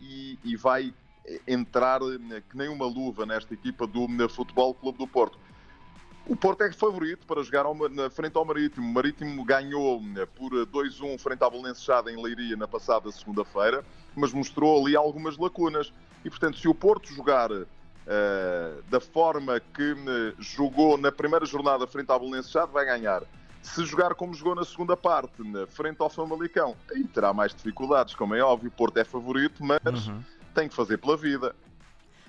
e, 0.00 0.38
e 0.44 0.56
vai 0.56 0.92
entrar 1.46 2.00
que 2.50 2.56
nem 2.56 2.68
uma 2.68 2.86
luva 2.86 3.24
nesta 3.24 3.54
equipa 3.54 3.86
do 3.86 4.06
Futebol 4.28 4.74
Clube 4.74 4.98
do 4.98 5.06
Porto. 5.06 5.38
O 6.28 6.34
Porto 6.34 6.62
é 6.62 6.72
favorito 6.72 7.24
para 7.24 7.40
jogar 7.40 7.64
na 7.92 8.10
frente 8.10 8.36
ao 8.36 8.44
Marítimo. 8.44 8.90
O 8.90 8.92
Marítimo 8.92 9.44
ganhou 9.44 10.02
por 10.34 10.50
2-1 10.50 11.20
frente 11.20 11.44
à 11.44 11.48
Belenenses 11.48 11.86
em 12.08 12.20
Leiria 12.20 12.56
na 12.56 12.66
passada 12.66 13.12
segunda-feira, 13.12 13.84
mas 14.16 14.32
mostrou 14.32 14.84
ali 14.84 14.96
algumas 14.96 15.38
lacunas. 15.38 15.92
E, 16.24 16.30
portanto, 16.30 16.58
se 16.58 16.66
o 16.66 16.74
Porto 16.74 17.12
jogar 17.14 17.50
uh, 18.06 18.82
da 18.88 19.00
forma 19.00 19.60
que 19.60 19.92
uh, 19.92 20.34
jogou 20.38 20.96
na 20.96 21.10
primeira 21.10 21.44
jornada 21.44 21.86
frente 21.86 22.10
à 22.10 22.18
Belenenses 22.18 22.52
vai 22.72 22.86
ganhar. 22.86 23.22
Se 23.62 23.84
jogar 23.84 24.14
como 24.14 24.32
jogou 24.32 24.54
na 24.54 24.64
segunda 24.64 24.96
parte, 24.96 25.42
na 25.42 25.66
frente 25.66 25.96
ao 26.00 26.08
Famalicão, 26.08 26.76
aí 26.90 27.04
terá 27.04 27.32
mais 27.32 27.52
dificuldades, 27.52 28.14
como 28.14 28.34
é 28.34 28.40
óbvio. 28.40 28.68
O 28.68 28.72
Porto 28.72 28.96
é 28.98 29.04
favorito, 29.04 29.64
mas 29.64 30.06
uhum. 30.06 30.22
tem 30.54 30.68
que 30.68 30.74
fazer 30.74 30.98
pela 30.98 31.16
vida. 31.16 31.54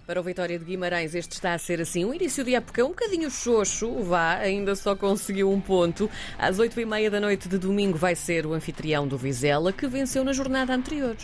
Para 0.08 0.22
o 0.22 0.24
Vitória 0.24 0.58
de 0.58 0.64
Guimarães, 0.64 1.14
este 1.14 1.34
está 1.34 1.54
a 1.54 1.58
ser 1.60 1.82
assim. 1.82 2.06
O 2.06 2.14
início 2.14 2.42
de 2.42 2.56
época 2.56 2.80
é 2.80 2.84
um 2.84 2.90
bocadinho 2.90 3.30
xoxo, 3.30 4.02
vá, 4.04 4.36
ainda 4.36 4.74
só 4.74 4.96
conseguiu 4.96 5.52
um 5.52 5.60
ponto. 5.60 6.10
Às 6.40 6.60
oito 6.60 6.80
e 6.80 6.86
meia 6.86 7.12
da 7.12 7.20
noite 7.20 7.50
de 7.50 7.58
domingo 7.58 7.98
vai 7.98 8.16
ser 8.16 8.46
o 8.46 8.54
anfitrião 8.54 9.06
do 9.06 9.18
Vizela, 9.18 9.74
que 9.74 9.86
venceu 9.86 10.24
na 10.24 10.32
jornada 10.32 10.74
anterior. 10.74 11.18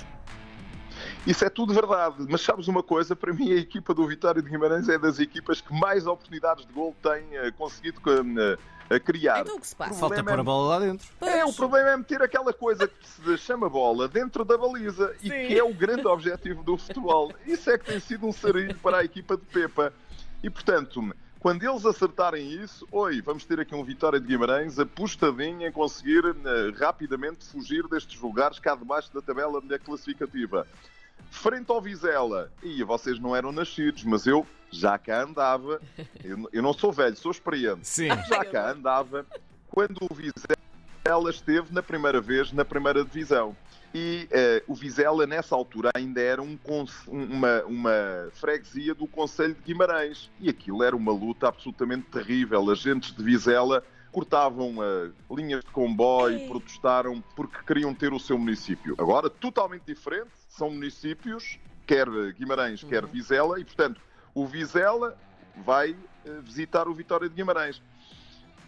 Isso 1.25 1.45
é 1.45 1.49
tudo 1.49 1.73
verdade, 1.73 2.25
mas 2.29 2.41
sabes 2.41 2.67
uma 2.67 2.83
coisa? 2.83 3.15
Para 3.15 3.31
mim, 3.31 3.51
a 3.53 3.55
equipa 3.55 3.93
do 3.93 4.05
Vitória 4.05 4.41
de 4.41 4.49
Guimarães 4.49 4.89
é 4.89 4.97
das 4.97 5.19
equipas 5.19 5.61
que 5.61 5.73
mais 5.73 6.05
oportunidades 6.05 6.65
de 6.65 6.73
gol 6.73 6.93
tem 7.01 7.37
eh, 7.37 7.51
conseguido 7.51 8.01
eh, 8.39 8.57
a 8.89 8.99
criar. 8.99 9.39
Então 9.39 9.55
o 9.55 9.61
que 9.61 9.67
se 9.67 9.75
passa? 9.75 9.93
Falta 9.93 10.21
pôr 10.21 10.39
a 10.39 10.43
bola 10.43 10.67
lá 10.67 10.85
dentro. 10.85 11.07
É, 11.21 11.45
o 11.45 11.53
problema 11.53 11.91
é 11.91 11.97
meter 11.97 12.21
aquela 12.21 12.51
coisa 12.51 12.89
que 12.89 13.07
se 13.07 13.37
chama 13.37 13.69
bola 13.69 14.09
dentro 14.09 14.43
da 14.43 14.57
baliza 14.57 15.15
Sim. 15.21 15.27
e 15.27 15.47
que 15.47 15.57
é 15.57 15.63
o 15.63 15.73
grande 15.73 16.05
objetivo 16.05 16.61
do 16.61 16.77
futebol. 16.77 17.31
Isso 17.45 17.69
é 17.69 17.77
que 17.77 17.85
tem 17.85 17.99
sido 18.01 18.27
um 18.27 18.33
sarilho 18.33 18.75
para 18.79 18.97
a 18.97 19.03
equipa 19.05 19.37
de 19.37 19.45
Pepa. 19.45 19.93
E 20.43 20.49
portanto, 20.49 21.15
quando 21.39 21.63
eles 21.63 21.85
acertarem 21.85 22.51
isso, 22.51 22.85
oi, 22.91 23.21
vamos 23.21 23.45
ter 23.45 23.61
aqui 23.61 23.73
um 23.73 23.83
Vitória 23.83 24.19
de 24.19 24.27
Guimarães 24.27 24.77
apostadinho 24.77 25.65
em 25.65 25.71
conseguir 25.71 26.25
uh, 26.25 26.35
rapidamente 26.77 27.45
fugir 27.45 27.87
destes 27.87 28.19
lugares 28.19 28.59
cá 28.59 28.75
debaixo 28.75 29.13
da 29.13 29.21
tabela 29.21 29.61
classificativa. 29.79 30.67
Frente 31.29 31.71
ao 31.71 31.81
Vizela, 31.81 32.51
e 32.61 32.83
vocês 32.83 33.19
não 33.19 33.35
eram 33.35 33.51
nascidos, 33.51 34.03
mas 34.03 34.27
eu 34.27 34.45
já 34.71 34.97
cá 34.97 35.23
andava, 35.23 35.81
eu, 36.23 36.49
eu 36.51 36.61
não 36.61 36.73
sou 36.73 36.91
velho, 36.91 37.15
sou 37.15 37.31
experiente, 37.31 37.87
Sim. 37.87 38.07
já 38.27 38.45
cá 38.45 38.71
andava 38.71 39.25
quando 39.69 40.05
o 40.09 40.13
Vizela 40.13 41.29
esteve 41.29 41.73
na 41.73 41.83
primeira 41.83 42.21
vez 42.21 42.51
na 42.51 42.63
primeira 42.63 43.03
divisão. 43.03 43.55
E 43.93 44.27
uh, 44.31 44.71
o 44.71 44.73
Vizela, 44.73 45.27
nessa 45.27 45.53
altura, 45.53 45.91
ainda 45.93 46.19
era 46.19 46.41
um, 46.41 46.57
uma, 47.07 47.63
uma 47.63 48.29
freguesia 48.33 48.95
do 48.95 49.05
Conselho 49.05 49.53
de 49.53 49.61
Guimarães. 49.61 50.31
E 50.39 50.49
aquilo 50.49 50.81
era 50.81 50.95
uma 50.95 51.11
luta 51.11 51.47
absolutamente 51.47 52.07
terrível. 52.09 52.71
Agentes 52.71 53.15
de 53.15 53.23
Vizela 53.23 53.83
cortavam 54.11 54.77
uh, 54.77 55.35
linhas 55.35 55.63
de 55.63 55.69
comboio, 55.69 56.39
Ei. 56.39 56.47
protestaram 56.47 57.23
porque 57.35 57.57
queriam 57.67 57.93
ter 57.93 58.13
o 58.13 58.19
seu 58.19 58.37
município. 58.37 58.95
Agora, 58.97 59.29
totalmente 59.29 59.83
diferente, 59.85 60.31
são 60.53 60.69
municípios, 60.69 61.59
quer 61.85 62.07
Guimarães, 62.33 62.83
uhum. 62.83 62.89
quer 62.89 63.05
Vizela, 63.05 63.59
e 63.59 63.65
portanto 63.65 64.01
o 64.33 64.45
Vizela 64.45 65.17
vai 65.65 65.91
uh, 65.91 66.41
visitar 66.41 66.87
o 66.87 66.93
Vitória 66.93 67.27
de 67.27 67.35
Guimarães. 67.35 67.81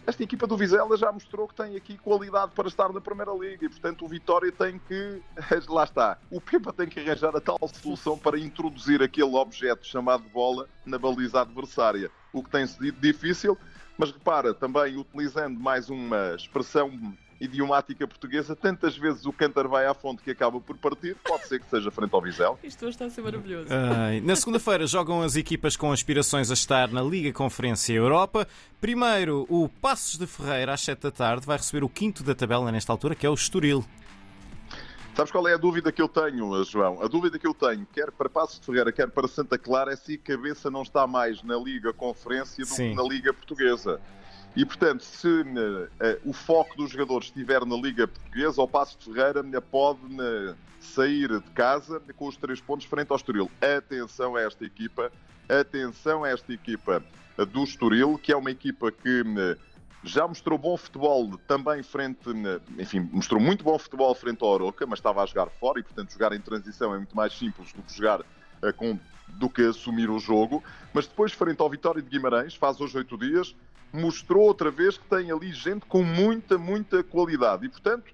Esta 0.06 0.22
equipa 0.22 0.46
do 0.46 0.56
Vizela 0.56 0.96
já 0.96 1.10
mostrou 1.10 1.48
que 1.48 1.54
tem 1.54 1.74
aqui 1.74 1.98
qualidade 1.98 2.52
para 2.54 2.68
estar 2.68 2.92
na 2.92 3.00
Primeira 3.00 3.32
Liga 3.32 3.66
e, 3.66 3.68
portanto, 3.68 4.04
o 4.04 4.08
Vitória 4.08 4.52
tem 4.52 4.78
que. 4.78 5.20
Lá 5.68 5.82
está. 5.82 6.16
O 6.30 6.40
Pepa 6.40 6.72
tem 6.72 6.88
que 6.88 7.00
arranjar 7.00 7.34
a 7.34 7.40
tal 7.40 7.58
solução 7.74 8.16
para 8.16 8.38
introduzir 8.38 9.02
aquele 9.02 9.34
objeto 9.34 9.84
chamado 9.84 10.22
bola 10.28 10.68
na 10.84 10.96
baliza 10.96 11.40
adversária. 11.40 12.08
O 12.32 12.40
que 12.40 12.50
tem 12.50 12.68
sido 12.68 12.92
difícil, 13.00 13.58
mas 13.98 14.12
repara, 14.12 14.54
também 14.54 14.96
utilizando 14.96 15.58
mais 15.58 15.90
uma 15.90 16.36
expressão 16.36 16.88
idiomática 17.40 18.06
portuguesa, 18.06 18.56
tantas 18.56 18.96
vezes 18.96 19.26
o 19.26 19.32
cântaro 19.32 19.68
vai 19.68 19.86
à 19.86 19.94
fonte 19.94 20.22
que 20.22 20.30
acaba 20.30 20.60
por 20.60 20.76
partir, 20.76 21.16
pode 21.24 21.46
ser 21.46 21.60
que 21.60 21.68
seja 21.68 21.90
frente 21.90 22.14
ao 22.14 22.22
Visel. 22.22 22.58
Isto 22.62 22.86
hoje 22.86 22.94
está 22.94 23.04
a 23.06 23.10
ser 23.10 23.22
maravilhoso. 23.22 23.68
Ai, 23.70 24.20
na 24.20 24.36
segunda-feira 24.36 24.86
jogam 24.86 25.22
as 25.22 25.36
equipas 25.36 25.76
com 25.76 25.92
aspirações 25.92 26.50
a 26.50 26.54
estar 26.54 26.88
na 26.88 27.02
Liga 27.02 27.32
Conferência 27.32 27.92
Europa. 27.92 28.46
Primeiro, 28.80 29.46
o 29.48 29.68
Passos 29.68 30.18
de 30.18 30.26
Ferreira, 30.26 30.72
às 30.72 30.80
7 30.80 31.00
da 31.00 31.10
tarde, 31.10 31.46
vai 31.46 31.56
receber 31.56 31.84
o 31.84 31.88
quinto 31.88 32.22
da 32.22 32.34
tabela 32.34 32.70
nesta 32.72 32.92
altura, 32.92 33.14
que 33.14 33.26
é 33.26 33.30
o 33.30 33.34
Estoril. 33.34 33.84
Sabes 35.16 35.32
qual 35.32 35.48
é 35.48 35.54
a 35.54 35.56
dúvida 35.56 35.90
que 35.90 36.02
eu 36.02 36.08
tenho, 36.08 36.62
João? 36.64 37.02
A 37.02 37.08
dúvida 37.08 37.38
que 37.38 37.46
eu 37.46 37.54
tenho, 37.54 37.86
quer 37.90 38.12
para 38.12 38.28
Passos 38.28 38.60
de 38.60 38.66
Ferreira, 38.66 38.92
quer 38.92 39.08
para 39.08 39.26
Santa 39.26 39.56
Clara, 39.56 39.94
é 39.94 39.96
se 39.96 40.14
a 40.14 40.18
cabeça 40.18 40.70
não 40.70 40.82
está 40.82 41.06
mais 41.06 41.42
na 41.42 41.56
Liga 41.56 41.90
Conferência 41.90 42.62
do 42.62 42.70
Sim. 42.70 42.90
que 42.90 42.96
na 42.96 43.02
Liga 43.02 43.32
Portuguesa. 43.32 43.98
E, 44.56 44.64
portanto, 44.64 45.04
se 45.04 45.28
uh, 45.28 45.42
uh, 45.44 45.88
o 46.24 46.32
foco 46.32 46.74
dos 46.78 46.90
jogadores 46.90 47.26
estiver 47.26 47.66
na 47.66 47.76
Liga 47.76 48.08
Portuguesa, 48.08 48.62
o 48.62 48.66
Passo 48.66 48.98
de 48.98 49.04
Ferreira 49.04 49.42
uh, 49.42 49.62
pode 49.62 50.00
sair 50.80 51.28
de 51.28 51.50
casa 51.50 52.00
com 52.16 52.26
os 52.26 52.38
três 52.38 52.58
pontos 52.58 52.86
frente 52.86 53.10
ao 53.10 53.16
Estoril. 53.16 53.50
Atenção 53.60 54.34
a 54.34 54.40
esta 54.40 54.64
equipa, 54.64 55.12
atenção 55.46 56.24
a 56.24 56.30
esta 56.30 56.50
equipa 56.54 57.04
do 57.52 57.64
Estoril, 57.64 58.16
que 58.16 58.32
é 58.32 58.36
uma 58.36 58.50
equipa 58.50 58.90
que 58.90 59.22
já 60.02 60.26
mostrou 60.26 60.56
bom 60.56 60.76
futebol 60.76 61.36
também 61.46 61.82
frente, 61.82 62.30
enfim, 62.78 63.00
mostrou 63.12 63.40
muito 63.40 63.62
bom 63.62 63.78
futebol 63.78 64.14
frente 64.14 64.42
ao 64.42 64.48
Oroca, 64.48 64.86
mas 64.86 65.00
estava 65.00 65.22
a 65.22 65.26
jogar 65.26 65.50
fora 65.50 65.80
e, 65.80 65.82
portanto, 65.82 66.12
jogar 66.12 66.32
em 66.32 66.40
transição 66.40 66.94
é 66.94 66.96
muito 66.96 67.14
mais 67.14 67.36
simples 67.36 67.72
do 67.72 67.82
que 67.82 67.94
jogar 67.94 68.22
com 68.76 68.98
do 69.28 69.50
que 69.50 69.62
assumir 69.62 70.08
o 70.08 70.18
jogo, 70.18 70.62
mas 70.92 71.06
depois, 71.06 71.32
frente 71.32 71.60
ao 71.60 71.68
Vitória 71.68 72.00
de 72.00 72.08
Guimarães, 72.08 72.54
faz 72.54 72.80
hoje 72.80 72.96
oito 72.96 73.18
dias, 73.18 73.54
mostrou 73.96 74.44
outra 74.44 74.70
vez 74.70 74.96
que 74.96 75.06
tem 75.06 75.30
ali 75.30 75.52
gente 75.52 75.86
com 75.86 76.02
muita, 76.02 76.58
muita 76.58 77.02
qualidade. 77.02 77.66
E, 77.66 77.68
portanto, 77.68 78.12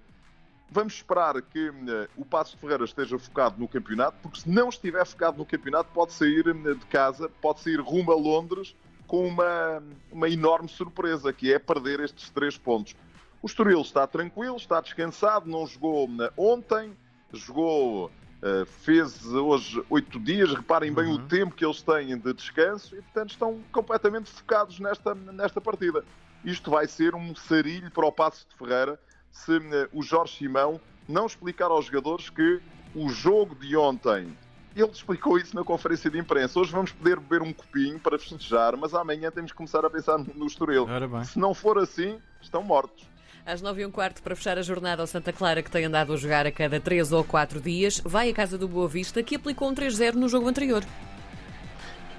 vamos 0.70 0.94
esperar 0.94 1.40
que 1.42 1.68
uh, 1.68 2.08
o 2.16 2.24
Passo 2.24 2.56
Ferreira 2.56 2.84
esteja 2.84 3.18
focado 3.18 3.58
no 3.58 3.68
campeonato, 3.68 4.16
porque 4.22 4.40
se 4.40 4.48
não 4.48 4.68
estiver 4.68 5.04
focado 5.04 5.38
no 5.38 5.44
campeonato, 5.44 5.90
pode 5.92 6.12
sair 6.12 6.48
uh, 6.48 6.74
de 6.74 6.86
casa, 6.86 7.28
pode 7.40 7.60
sair 7.60 7.80
rumo 7.80 8.10
a 8.10 8.16
Londres 8.16 8.74
com 9.06 9.26
uma, 9.26 9.82
uma 10.10 10.28
enorme 10.28 10.68
surpresa, 10.68 11.32
que 11.32 11.52
é 11.52 11.58
perder 11.58 12.00
estes 12.00 12.30
três 12.30 12.56
pontos. 12.56 12.96
O 13.42 13.46
Estoril 13.46 13.82
está 13.82 14.06
tranquilo, 14.06 14.56
está 14.56 14.80
descansado, 14.80 15.50
não 15.50 15.66
jogou 15.66 16.08
uh, 16.08 16.30
ontem, 16.36 16.96
jogou 17.32 18.10
Uh, 18.42 18.66
fez 18.66 19.24
hoje 19.26 19.80
oito 19.88 20.18
dias, 20.18 20.52
reparem 20.52 20.92
bem 20.92 21.06
uhum. 21.06 21.14
o 21.14 21.18
tempo 21.28 21.54
que 21.54 21.64
eles 21.64 21.80
têm 21.80 22.18
de 22.18 22.34
descanso 22.34 22.96
e, 22.96 23.00
portanto, 23.00 23.30
estão 23.30 23.60
completamente 23.70 24.28
focados 24.28 24.80
nesta, 24.80 25.14
nesta 25.14 25.60
partida. 25.60 26.04
Isto 26.44 26.72
vai 26.72 26.88
ser 26.88 27.14
um 27.14 27.36
sarilho 27.36 27.88
para 27.92 28.04
o 28.04 28.10
Passo 28.10 28.44
de 28.50 28.56
Ferreira 28.56 28.98
se 29.30 29.56
uh, 29.56 29.88
o 29.92 30.02
Jorge 30.02 30.38
Simão 30.38 30.80
não 31.08 31.26
explicar 31.26 31.66
aos 31.66 31.86
jogadores 31.86 32.30
que 32.30 32.60
o 32.94 33.08
jogo 33.08 33.54
de 33.54 33.76
ontem. 33.76 34.36
Ele 34.74 34.90
explicou 34.90 35.38
isso 35.38 35.54
na 35.54 35.62
conferência 35.62 36.10
de 36.10 36.18
imprensa. 36.18 36.58
Hoje 36.58 36.72
vamos 36.72 36.90
poder 36.90 37.20
beber 37.20 37.42
um 37.42 37.52
copinho 37.52 38.00
para 38.00 38.18
festejar, 38.18 38.76
mas 38.76 38.92
amanhã 38.92 39.30
temos 39.30 39.52
que 39.52 39.56
começar 39.56 39.84
a 39.84 39.90
pensar 39.90 40.18
no 40.18 40.46
Estoril. 40.46 40.86
Se 41.24 41.38
não 41.38 41.54
for 41.54 41.78
assim, 41.78 42.18
estão 42.40 42.62
mortos. 42.62 43.06
Às 43.44 43.60
9 43.60 43.82
e 43.82 43.86
um 43.86 43.90
quarto, 43.90 44.22
para 44.22 44.36
fechar 44.36 44.56
a 44.56 44.62
jornada 44.62 45.02
ao 45.02 45.06
Santa 45.06 45.32
Clara, 45.32 45.64
que 45.64 45.70
tem 45.70 45.84
andado 45.84 46.12
a 46.12 46.16
jogar 46.16 46.46
a 46.46 46.52
cada 46.52 46.78
3 46.78 47.10
ou 47.10 47.24
4 47.24 47.60
dias, 47.60 48.00
vai 48.04 48.30
à 48.30 48.32
casa 48.32 48.56
do 48.56 48.68
Boa 48.68 48.86
Vista, 48.86 49.20
que 49.20 49.34
aplicou 49.34 49.68
um 49.68 49.74
3-0 49.74 50.14
no 50.14 50.28
jogo 50.28 50.48
anterior. 50.48 50.84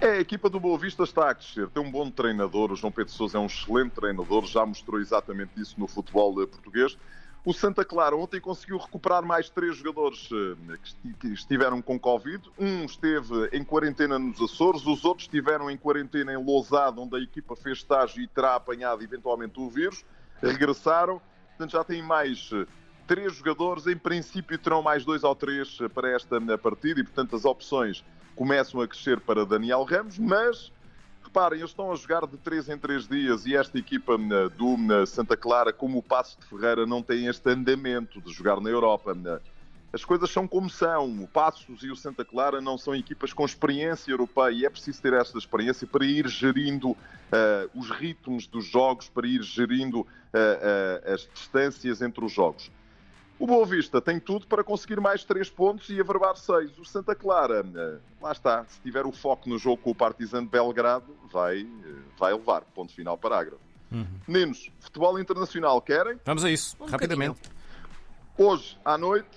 É, 0.01 0.17
a 0.17 0.19
equipa 0.19 0.49
do 0.49 0.59
Boa 0.59 0.77
Vista 0.77 1.03
está 1.03 1.29
a 1.29 1.35
crescer. 1.35 1.69
Tem 1.69 1.81
um 1.81 1.89
bom 1.89 2.11
treinador. 2.11 2.73
O 2.73 2.75
João 2.75 2.91
Pedro 2.91 3.13
Sousa 3.13 3.37
é 3.37 3.39
um 3.39 3.45
excelente 3.45 3.91
treinador. 3.91 4.45
Já 4.45 4.65
mostrou 4.65 4.99
exatamente 4.99 5.51
isso 5.55 5.79
no 5.79 5.87
futebol 5.87 6.35
português. 6.45 6.97
O 7.45 7.53
Santa 7.53 7.85
Clara 7.85 8.17
ontem 8.17 8.41
conseguiu 8.41 8.77
recuperar 8.77 9.23
mais 9.23 9.49
três 9.49 9.77
jogadores 9.77 10.29
eh, 10.29 10.77
que 11.19 11.27
estiveram 11.29 11.81
com 11.81 11.97
Covid. 11.97 12.51
Um 12.59 12.83
esteve 12.83 13.49
em 13.53 13.63
quarentena 13.63 14.19
nos 14.19 14.41
Açores, 14.41 14.85
os 14.85 15.03
outros 15.03 15.25
estiveram 15.25 15.69
em 15.69 15.77
quarentena 15.77 16.33
em 16.33 16.37
Lousada, 16.37 16.99
onde 16.99 17.17
a 17.17 17.19
equipa 17.19 17.55
fez 17.55 17.79
estágio 17.79 18.21
e 18.21 18.27
terá 18.27 18.55
apanhado 18.55 19.03
eventualmente 19.03 19.59
o 19.59 19.69
vírus 19.69 20.05
regressaram. 20.51 21.21
Portanto, 21.49 21.71
já 21.71 21.83
tem 21.83 22.01
mais 22.01 22.49
eh, 22.53 22.65
três 23.07 23.35
jogadores. 23.35 23.87
Em 23.87 23.97
princípio, 23.97 24.57
terão 24.57 24.81
mais 24.81 25.05
dois 25.05 25.23
ou 25.23 25.35
três 25.35 25.77
eh, 25.81 25.87
para 25.87 26.09
esta 26.09 26.37
eh, 26.37 26.57
partida 26.57 26.99
e, 26.99 27.03
portanto, 27.03 27.35
as 27.35 27.45
opções 27.45 28.03
começam 28.35 28.81
a 28.81 28.87
crescer 28.87 29.19
para 29.19 29.45
Daniel 29.45 29.83
Ramos. 29.83 30.17
Mas, 30.17 30.71
reparem, 31.23 31.59
eles 31.59 31.71
estão 31.71 31.91
a 31.91 31.95
jogar 31.95 32.25
de 32.25 32.37
três 32.37 32.67
em 32.67 32.77
três 32.77 33.07
dias 33.07 33.45
e 33.45 33.55
esta 33.55 33.77
equipa 33.77 34.17
do 34.57 35.05
Santa 35.05 35.37
Clara, 35.37 35.71
como 35.71 35.99
o 35.99 36.03
Passo 36.03 36.39
de 36.39 36.45
Ferreira, 36.47 36.85
não 36.85 37.03
tem 37.03 37.27
este 37.27 37.47
andamento 37.49 38.19
de 38.19 38.31
jogar 38.33 38.59
na 38.59 38.69
Europa. 38.69 39.15
As 39.93 40.03
coisas 40.03 40.31
são 40.31 40.47
como 40.47 40.69
são. 40.69 41.23
O 41.23 41.27
Passos 41.27 41.83
e 41.83 41.91
o 41.91 41.95
Santa 41.95 42.25
Clara 42.25 42.59
não 42.59 42.79
são 42.79 42.95
equipas 42.95 43.31
com 43.31 43.45
experiência 43.45 44.11
europeia 44.11 44.51
e 44.51 44.65
é 44.65 44.69
preciso 44.69 44.99
ter 44.99 45.13
esta 45.13 45.37
experiência 45.37 45.85
para 45.85 46.03
ir 46.03 46.27
gerindo 46.27 46.89
uh, 46.91 46.97
os 47.75 47.91
ritmos 47.91 48.47
dos 48.47 48.65
jogos, 48.65 49.07
para 49.07 49.27
ir 49.27 49.43
gerindo 49.43 50.01
uh, 50.01 50.05
uh, 50.05 51.13
as 51.13 51.29
distâncias 51.31 52.01
entre 52.01 52.25
os 52.25 52.31
jogos. 52.31 52.71
O 53.37 53.45
Boa 53.45 53.65
Vista 53.67 54.01
tem 54.01 54.19
tudo 54.19 54.47
para 54.47 54.63
conseguir 54.63 54.99
mais 54.99 55.23
três 55.23 55.49
pontos 55.49 55.89
e 55.89 55.99
averbar 55.99 56.35
seis. 56.37 56.75
O 56.79 56.85
Santa 56.85 57.13
Clara, 57.13 57.65
lá 58.21 58.31
está, 58.31 58.63
se 58.65 58.79
tiver 58.79 59.05
o 59.05 59.11
foco 59.11 59.49
no 59.49 59.57
jogo 59.57 59.77
com 59.77 59.91
o 59.91 59.95
Partizan 59.95 60.43
de 60.43 60.49
Belgrado, 60.49 61.15
vai, 61.31 61.67
vai 62.17 62.31
levar. 62.31 62.61
Ponto 62.61 62.93
final, 62.93 63.17
parágrafo. 63.17 63.59
Uhum. 63.91 64.05
Meninos, 64.27 64.71
futebol 64.79 65.19
internacional 65.19 65.81
querem? 65.81 66.19
Vamos 66.23 66.45
a 66.45 66.49
isso, 66.49 66.77
um 66.79 66.85
rapidamente. 66.85 67.41
Hoje, 68.35 68.79
à 68.83 68.97
noite, 68.97 69.27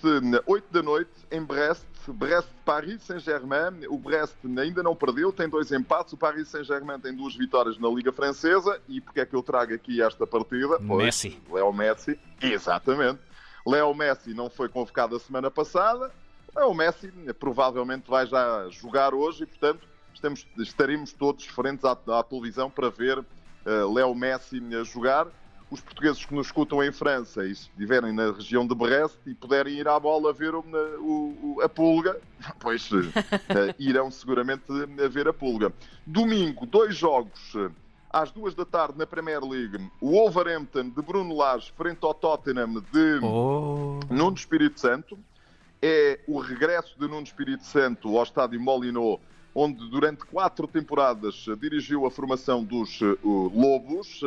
8 0.47 0.73
da 0.73 0.83
noite, 0.83 1.11
em 1.31 1.43
Brest, 1.43 1.85
Brest-Paris 2.09 3.03
Saint-Germain. 3.03 3.87
O 3.91 3.99
Brest 3.99 4.35
ainda 4.45 4.83
não 4.83 4.97
perdeu, 4.97 5.31
tem 5.31 5.49
dois 5.49 5.71
empates. 5.71 6.15
O 6.15 6.17
Paris 6.17 6.49
Saint-Germain 6.49 6.99
tem 6.99 7.15
duas 7.15 7.37
vitórias 7.37 7.79
na 7.79 7.89
Liga 7.89 8.11
Francesa. 8.11 8.81
E 8.89 9.03
porque 9.03 9.21
é 9.21 9.27
que 9.27 9.37
eu 9.37 9.43
trago 9.43 9.75
aqui 9.75 10.01
esta 10.01 10.27
partida? 10.27 10.79
Messi. 10.79 11.39
Léo 11.51 11.73
Messi, 11.75 12.19
exatamente. 12.41 13.21
Léo 13.67 13.93
Messi 13.95 14.33
não 14.33 14.49
foi 14.49 14.69
convocado 14.69 15.15
a 15.15 15.21
semana 15.21 15.51
passada. 15.51 16.11
Léo 16.55 16.73
Messi 16.73 17.13
provavelmente 17.39 18.09
vai 18.09 18.27
já 18.27 18.67
jogar 18.71 19.13
hoje 19.13 19.43
e, 19.43 19.47
portanto, 19.47 19.87
estamos, 20.15 20.47
estaremos 20.57 21.13
todos 21.13 21.45
frentes 21.45 21.85
à, 21.85 21.93
à 21.93 22.23
televisão 22.23 22.71
para 22.71 22.89
ver 22.89 23.19
uh, 23.19 23.93
Léo 23.93 24.15
Messi 24.15 24.59
a 24.75 24.83
jogar 24.85 25.27
os 25.71 25.81
portugueses 25.81 26.25
que 26.25 26.35
nos 26.35 26.47
escutam 26.47 26.83
em 26.83 26.93
França 26.93 27.45
e 27.45 27.51
estiverem 27.51 28.13
na 28.13 28.31
região 28.31 28.67
de 28.67 28.75
Brest 28.75 29.19
e 29.27 29.35
puderem 29.35 29.75
ir 29.75 29.89
à 29.89 29.99
bola 29.99 30.33
ver 30.33 30.55
o, 30.55 30.61
o, 30.61 31.61
a 31.63 31.69
pulga, 31.69 32.21
pois 32.61 32.91
uh, 32.93 33.13
irão 33.79 34.11
seguramente 34.11 34.65
ver 35.11 35.29
a 35.29 35.33
pulga. 35.33 35.73
Domingo, 36.07 36.67
dois 36.67 36.97
jogos 36.97 37.57
às 38.11 38.31
duas 38.31 38.55
da 38.55 38.65
tarde 38.65 38.97
na 38.97 39.07
Premier 39.07 39.45
League. 39.45 39.91
O 40.01 40.13
Wolverhampton 40.13 40.89
de 40.89 41.03
Bruno 41.03 41.37
Lage 41.37 41.73
frente 41.77 41.99
ao 42.03 42.15
Tottenham 42.15 42.83
de 42.93 43.19
oh. 43.23 44.01
Nuno 44.09 44.37
Espírito 44.37 44.81
Santo. 44.81 45.19
É 45.83 46.21
o 46.27 46.39
regresso 46.39 46.99
de 46.99 47.07
Nuno 47.07 47.25
Espírito 47.25 47.65
Santo 47.65 48.17
ao 48.17 48.23
estádio 48.23 48.59
Molineux 48.59 49.21
onde 49.55 49.89
durante 49.89 50.23
quatro 50.27 50.67
temporadas 50.67 51.47
dirigiu 51.59 52.05
a 52.05 52.11
formação 52.11 52.63
dos 52.63 53.01
Lobos. 53.25 54.21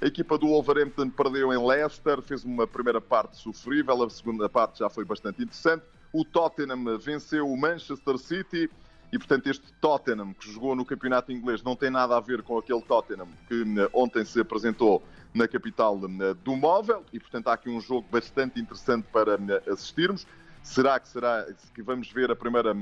A 0.00 0.06
equipa 0.06 0.36
do 0.36 0.48
Wolverhampton 0.48 1.08
perdeu 1.08 1.54
em 1.54 1.66
Leicester, 1.66 2.20
fez 2.20 2.44
uma 2.44 2.66
primeira 2.66 3.00
parte 3.00 3.38
sofrível, 3.38 4.02
a 4.02 4.10
segunda 4.10 4.46
parte 4.46 4.80
já 4.80 4.90
foi 4.90 5.06
bastante 5.06 5.42
interessante. 5.42 5.84
O 6.12 6.22
Tottenham 6.22 6.98
venceu 6.98 7.48
o 7.48 7.56
Manchester 7.56 8.18
City 8.18 8.70
e, 9.10 9.18
portanto, 9.18 9.46
este 9.46 9.72
Tottenham 9.80 10.34
que 10.34 10.52
jogou 10.52 10.76
no 10.76 10.84
campeonato 10.84 11.32
inglês 11.32 11.62
não 11.62 11.74
tem 11.74 11.88
nada 11.88 12.14
a 12.14 12.20
ver 12.20 12.42
com 12.42 12.58
aquele 12.58 12.82
Tottenham 12.82 13.28
que 13.48 13.62
eh, 13.62 13.88
ontem 13.90 14.22
se 14.22 14.38
apresentou 14.38 15.02
na 15.32 15.48
capital 15.48 15.98
eh, 15.98 16.34
do 16.44 16.54
móvel 16.54 17.02
e, 17.10 17.18
portanto, 17.18 17.48
há 17.48 17.54
aqui 17.54 17.70
um 17.70 17.80
jogo 17.80 18.06
bastante 18.10 18.60
interessante 18.60 19.06
para 19.10 19.34
eh, 19.34 19.70
assistirmos. 19.70 20.26
Será 20.62 21.00
que 21.00 21.08
será 21.08 21.46
que 21.74 21.82
vamos 21.82 22.12
ver 22.12 22.30
a 22.30 22.36
primeira 22.36 22.74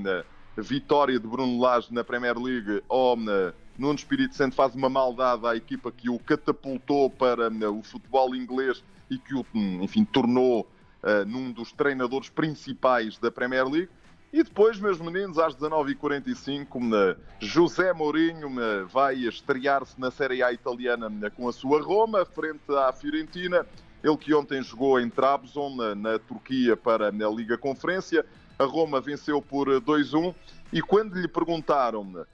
vitória 0.56 1.20
de 1.20 1.28
Bruno 1.28 1.60
Lage 1.60 1.94
na 1.94 2.02
Premier 2.02 2.36
League 2.36 2.82
ou 2.88 3.16
Nuno 3.76 3.94
Espírito 3.94 4.34
Santo 4.34 4.54
faz 4.54 4.74
uma 4.74 4.88
maldade 4.88 5.46
à 5.46 5.56
equipa 5.56 5.90
que 5.90 6.08
o 6.08 6.18
catapultou 6.18 7.10
para 7.10 7.48
o 7.70 7.82
futebol 7.82 8.34
inglês 8.34 8.84
e 9.10 9.18
que 9.18 9.34
o, 9.34 9.44
enfim, 9.82 10.04
tornou 10.04 10.62
uh, 11.02 11.24
num 11.26 11.50
dos 11.50 11.72
treinadores 11.72 12.28
principais 12.28 13.18
da 13.18 13.30
Premier 13.30 13.66
League. 13.66 13.90
E 14.32 14.42
depois, 14.42 14.80
meus 14.80 15.00
meninos, 15.00 15.38
às 15.38 15.54
19h45, 15.54 17.16
José 17.38 17.92
Mourinho 17.92 18.50
vai 18.88 19.14
estrear-se 19.16 20.00
na 20.00 20.10
Série 20.10 20.42
A 20.42 20.52
italiana 20.52 21.30
com 21.30 21.48
a 21.48 21.52
sua 21.52 21.80
Roma, 21.80 22.24
frente 22.24 22.68
à 22.68 22.92
Fiorentina. 22.92 23.64
Ele 24.02 24.16
que 24.16 24.34
ontem 24.34 24.60
jogou 24.62 24.98
em 24.98 25.08
Trabzon, 25.08 25.76
na, 25.76 25.94
na 25.94 26.18
Turquia, 26.18 26.76
para 26.76 27.08
a 27.08 27.30
Liga 27.30 27.56
Conferência. 27.56 28.26
A 28.58 28.64
Roma 28.64 29.00
venceu 29.00 29.40
por 29.40 29.68
2-1 29.68 30.34
e 30.72 30.82
quando 30.82 31.14
lhe 31.14 31.28
perguntaram 31.28 32.26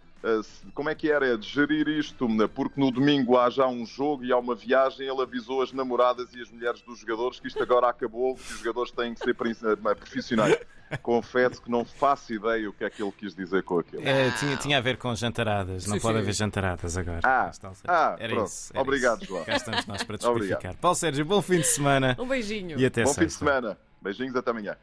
como 0.75 0.89
é 0.89 0.95
que 0.95 1.11
era 1.11 1.37
de 1.37 1.49
gerir 1.49 1.89
isto, 1.89 2.29
né? 2.29 2.47
porque 2.47 2.79
no 2.81 2.91
domingo 2.91 3.39
há 3.39 3.49
já 3.49 3.67
um 3.67 3.87
jogo 3.87 4.25
e 4.25 4.33
há 4.33 4.39
uma 4.39 4.55
viagem, 4.55 5.09
ele 5.09 5.23
avisou 5.23 5.63
as 5.63 5.73
namoradas 5.73 6.35
e 6.35 6.41
as 6.41 6.51
mulheres 6.51 6.83
dos 6.83 7.01
jogadores 7.01 7.41
que 7.41 7.49
isto 7.49 7.63
agora 7.63 7.89
acabou, 7.89 8.35
que 8.35 8.53
os 8.53 8.59
jogadores 8.59 8.93
têm 8.93 9.15
que 9.15 9.21
ser 9.21 9.31
eh, 9.31 9.95
profissionais. 9.95 10.59
Confesso 11.03 11.63
que 11.63 11.71
não 11.71 11.85
faço 11.85 12.35
ideia 12.35 12.69
o 12.69 12.73
que 12.73 12.85
é 12.85 12.91
que 12.91 13.01
ele 13.01 13.13
quis 13.13 13.35
dizer 13.35 13.63
com 13.63 13.79
aquilo. 13.79 14.03
É, 14.05 14.31
tinha, 14.33 14.57
tinha 14.57 14.79
a 14.79 14.81
ver 14.81 14.97
com 14.97 15.15
jantaradas, 15.15 15.87
não 15.87 15.95
sim, 15.95 16.01
pode 16.01 16.15
sim. 16.17 16.23
haver 16.23 16.33
jantaradas 16.33 16.97
agora. 16.97 17.21
Ah, 17.23 17.53
ah 17.87 18.17
era 18.19 18.35
pronto. 18.35 18.49
isso. 18.49 18.73
Era 18.73 18.83
Obrigado, 18.83 19.23
isso. 19.23 19.27
João. 19.29 19.45
Cá 19.45 19.57
estamos 19.57 19.87
nós 19.87 20.03
para 20.03 20.17
desmitificar. 20.17 20.77
Paulo 20.77 20.97
Sérgio, 20.97 21.25
bom 21.25 21.41
fim 21.41 21.59
de 21.59 21.67
semana. 21.67 22.17
Um 22.19 22.27
beijinho. 22.27 22.79
E 22.79 22.85
até 22.85 23.05
Bom 23.05 23.13
sexta. 23.13 23.21
fim 23.21 23.27
de 23.29 23.33
semana. 23.35 23.79
Beijinhos, 24.03 24.35
até 24.35 24.51
amanhã. 24.51 24.77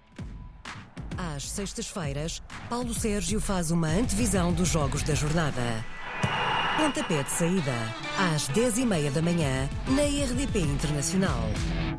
Às 1.18 1.50
sextas-feiras, 1.50 2.42
Paulo 2.70 2.94
Sérgio 2.94 3.42
faz 3.42 3.72
uma 3.72 3.88
antevisão 3.88 4.54
dos 4.54 4.70
jogos 4.70 5.02
da 5.02 5.16
jornada. 5.16 5.84
Pontapé 6.78 7.24
de 7.24 7.32
saída, 7.32 7.74
às 8.36 8.48
10h30 8.50 9.12
da 9.12 9.22
manhã, 9.22 9.68
na 9.88 10.04
RDP 10.04 10.60
Internacional. 10.60 11.42